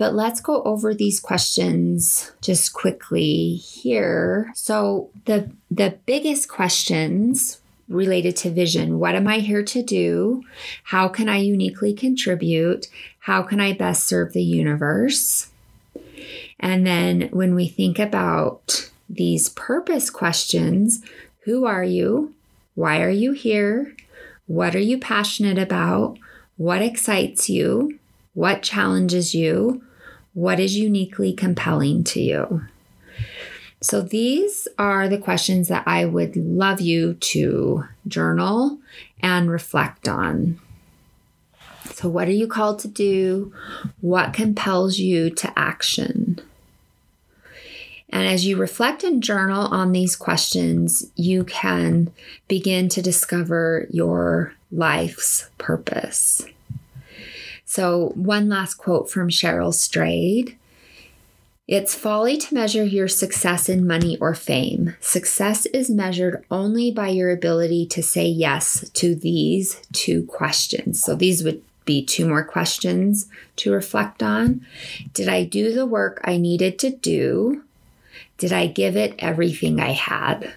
But 0.00 0.14
let's 0.14 0.40
go 0.40 0.62
over 0.62 0.94
these 0.94 1.20
questions 1.20 2.32
just 2.40 2.72
quickly 2.72 3.56
here. 3.56 4.50
So 4.54 5.10
the 5.26 5.50
the 5.70 5.98
biggest 6.06 6.48
questions 6.48 7.60
related 7.86 8.34
to 8.36 8.50
vision, 8.50 8.98
what 8.98 9.14
am 9.14 9.28
I 9.28 9.40
here 9.40 9.62
to 9.62 9.82
do? 9.82 10.42
How 10.84 11.08
can 11.08 11.28
I 11.28 11.36
uniquely 11.36 11.92
contribute? 11.92 12.86
How 13.18 13.42
can 13.42 13.60
I 13.60 13.74
best 13.74 14.06
serve 14.06 14.32
the 14.32 14.42
universe? 14.42 15.50
And 16.58 16.86
then 16.86 17.28
when 17.30 17.54
we 17.54 17.68
think 17.68 17.98
about 17.98 18.90
these 19.06 19.50
purpose 19.50 20.08
questions, 20.08 21.02
who 21.40 21.66
are 21.66 21.84
you? 21.84 22.32
Why 22.74 23.02
are 23.02 23.10
you 23.10 23.32
here? 23.32 23.94
What 24.46 24.74
are 24.74 24.78
you 24.78 24.96
passionate 24.96 25.58
about? 25.58 26.16
What 26.56 26.80
excites 26.80 27.50
you? 27.50 27.98
What 28.32 28.62
challenges 28.62 29.34
you? 29.34 29.82
What 30.34 30.60
is 30.60 30.76
uniquely 30.76 31.32
compelling 31.32 32.04
to 32.04 32.20
you? 32.20 32.62
So, 33.82 34.02
these 34.02 34.68
are 34.78 35.08
the 35.08 35.18
questions 35.18 35.68
that 35.68 35.84
I 35.86 36.04
would 36.04 36.36
love 36.36 36.80
you 36.80 37.14
to 37.14 37.84
journal 38.06 38.78
and 39.20 39.50
reflect 39.50 40.06
on. 40.06 40.60
So, 41.92 42.08
what 42.08 42.28
are 42.28 42.32
you 42.32 42.46
called 42.46 42.78
to 42.80 42.88
do? 42.88 43.52
What 44.00 44.34
compels 44.34 44.98
you 44.98 45.30
to 45.30 45.58
action? 45.58 46.40
And 48.10 48.26
as 48.26 48.44
you 48.44 48.56
reflect 48.56 49.02
and 49.02 49.22
journal 49.22 49.66
on 49.66 49.92
these 49.92 50.16
questions, 50.16 51.10
you 51.14 51.44
can 51.44 52.12
begin 52.48 52.88
to 52.90 53.02
discover 53.02 53.86
your 53.90 54.54
life's 54.70 55.48
purpose. 55.58 56.44
So, 57.70 58.10
one 58.16 58.48
last 58.48 58.74
quote 58.74 59.08
from 59.08 59.28
Cheryl 59.28 59.72
Strayed. 59.72 60.58
It's 61.68 61.94
folly 61.94 62.36
to 62.36 62.52
measure 62.52 62.82
your 62.82 63.06
success 63.06 63.68
in 63.68 63.86
money 63.86 64.18
or 64.18 64.34
fame. 64.34 64.96
Success 64.98 65.66
is 65.66 65.88
measured 65.88 66.44
only 66.50 66.90
by 66.90 67.10
your 67.10 67.30
ability 67.30 67.86
to 67.86 68.02
say 68.02 68.26
yes 68.26 68.90
to 68.94 69.14
these 69.14 69.80
two 69.92 70.24
questions. 70.26 71.00
So, 71.00 71.14
these 71.14 71.44
would 71.44 71.62
be 71.84 72.04
two 72.04 72.26
more 72.26 72.42
questions 72.42 73.28
to 73.58 73.70
reflect 73.70 74.20
on. 74.20 74.66
Did 75.14 75.28
I 75.28 75.44
do 75.44 75.72
the 75.72 75.86
work 75.86 76.20
I 76.24 76.38
needed 76.38 76.76
to 76.80 76.90
do? 76.90 77.62
Did 78.36 78.52
I 78.52 78.66
give 78.66 78.96
it 78.96 79.14
everything 79.20 79.78
I 79.78 79.92
had? 79.92 80.54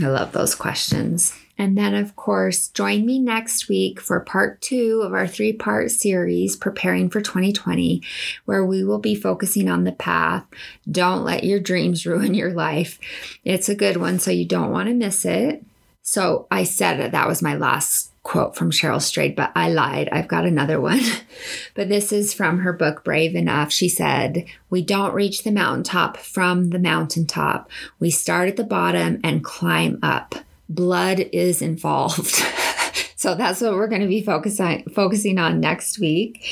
I 0.00 0.06
love 0.06 0.30
those 0.30 0.54
questions. 0.54 1.36
And 1.62 1.78
then, 1.78 1.94
of 1.94 2.16
course, 2.16 2.66
join 2.66 3.06
me 3.06 3.20
next 3.20 3.68
week 3.68 4.00
for 4.00 4.18
part 4.18 4.60
two 4.60 5.00
of 5.04 5.14
our 5.14 5.28
three 5.28 5.52
part 5.52 5.92
series, 5.92 6.56
Preparing 6.56 7.08
for 7.08 7.20
2020, 7.20 8.02
where 8.46 8.64
we 8.64 8.82
will 8.82 8.98
be 8.98 9.14
focusing 9.14 9.70
on 9.70 9.84
the 9.84 9.92
path. 9.92 10.44
Don't 10.90 11.22
let 11.22 11.44
your 11.44 11.60
dreams 11.60 12.04
ruin 12.06 12.34
your 12.34 12.52
life. 12.52 12.98
It's 13.44 13.68
a 13.68 13.76
good 13.76 13.96
one, 13.96 14.18
so 14.18 14.32
you 14.32 14.44
don't 14.44 14.72
want 14.72 14.88
to 14.88 14.94
miss 14.94 15.24
it. 15.24 15.64
So 16.02 16.48
I 16.50 16.64
said 16.64 16.98
that 16.98 17.12
that 17.12 17.28
was 17.28 17.42
my 17.42 17.54
last 17.54 18.10
quote 18.24 18.56
from 18.56 18.72
Cheryl 18.72 19.00
Strayed, 19.00 19.36
but 19.36 19.52
I 19.54 19.70
lied. 19.70 20.08
I've 20.10 20.26
got 20.26 20.44
another 20.44 20.80
one. 20.80 21.02
but 21.76 21.88
this 21.88 22.10
is 22.10 22.34
from 22.34 22.58
her 22.58 22.72
book, 22.72 23.04
Brave 23.04 23.36
Enough. 23.36 23.70
She 23.70 23.88
said, 23.88 24.46
We 24.68 24.82
don't 24.82 25.14
reach 25.14 25.44
the 25.44 25.52
mountaintop 25.52 26.16
from 26.16 26.70
the 26.70 26.80
mountaintop. 26.80 27.70
We 28.00 28.10
start 28.10 28.48
at 28.48 28.56
the 28.56 28.64
bottom 28.64 29.20
and 29.22 29.44
climb 29.44 30.00
up 30.02 30.34
blood 30.68 31.20
is 31.32 31.62
involved. 31.62 32.34
so 33.16 33.34
that's 33.34 33.60
what 33.60 33.74
we're 33.74 33.88
going 33.88 34.00
to 34.00 34.08
be 34.08 34.22
focusing 34.22 34.84
focusing 34.94 35.38
on 35.38 35.60
next 35.60 35.98
week. 35.98 36.44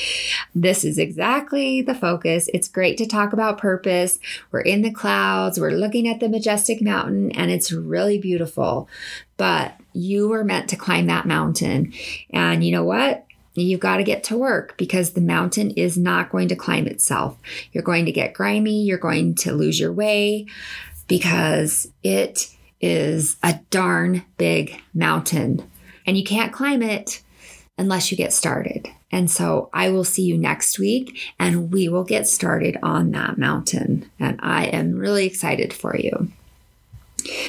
This 0.55 0.83
is 0.83 0.97
exactly 0.97 1.81
the 1.81 1.95
focus. 1.95 2.49
It's 2.53 2.67
great 2.67 2.97
to 2.97 3.05
talk 3.05 3.33
about 3.33 3.57
purpose. 3.57 4.19
We're 4.51 4.61
in 4.61 4.81
the 4.81 4.91
clouds, 4.91 5.59
we're 5.59 5.71
looking 5.71 6.07
at 6.07 6.19
the 6.19 6.29
majestic 6.29 6.81
mountain 6.81 7.31
and 7.31 7.51
it's 7.51 7.71
really 7.71 8.17
beautiful. 8.17 8.87
But 9.37 9.75
you 9.93 10.29
were 10.29 10.43
meant 10.43 10.69
to 10.69 10.75
climb 10.75 11.07
that 11.07 11.25
mountain. 11.25 11.93
And 12.29 12.63
you 12.63 12.71
know 12.71 12.83
what? 12.83 13.25
You've 13.53 13.81
got 13.81 13.97
to 13.97 14.03
get 14.03 14.23
to 14.25 14.37
work 14.37 14.77
because 14.77 15.11
the 15.11 15.21
mountain 15.21 15.71
is 15.71 15.97
not 15.97 16.29
going 16.29 16.47
to 16.49 16.55
climb 16.55 16.87
itself. 16.87 17.37
You're 17.73 17.83
going 17.83 18.05
to 18.05 18.11
get 18.11 18.33
grimy, 18.33 18.83
you're 18.83 18.97
going 18.97 19.35
to 19.35 19.51
lose 19.51 19.79
your 19.79 19.91
way 19.91 20.45
because 21.07 21.91
it 22.01 22.47
is 22.81 23.37
a 23.43 23.59
darn 23.69 24.23
big 24.37 24.81
mountain 24.93 25.69
and 26.05 26.17
you 26.17 26.23
can't 26.23 26.53
climb 26.53 26.81
it 26.81 27.21
unless 27.77 28.11
you 28.11 28.17
get 28.17 28.33
started. 28.33 28.89
And 29.11 29.29
so 29.29 29.69
I 29.73 29.89
will 29.89 30.03
see 30.03 30.23
you 30.23 30.37
next 30.37 30.79
week 30.79 31.19
and 31.39 31.71
we 31.71 31.89
will 31.89 32.03
get 32.03 32.27
started 32.27 32.77
on 32.81 33.11
that 33.11 33.37
mountain. 33.37 34.09
And 34.19 34.39
I 34.41 34.65
am 34.65 34.93
really 34.93 35.25
excited 35.25 35.73
for 35.73 35.97
you. 35.97 36.31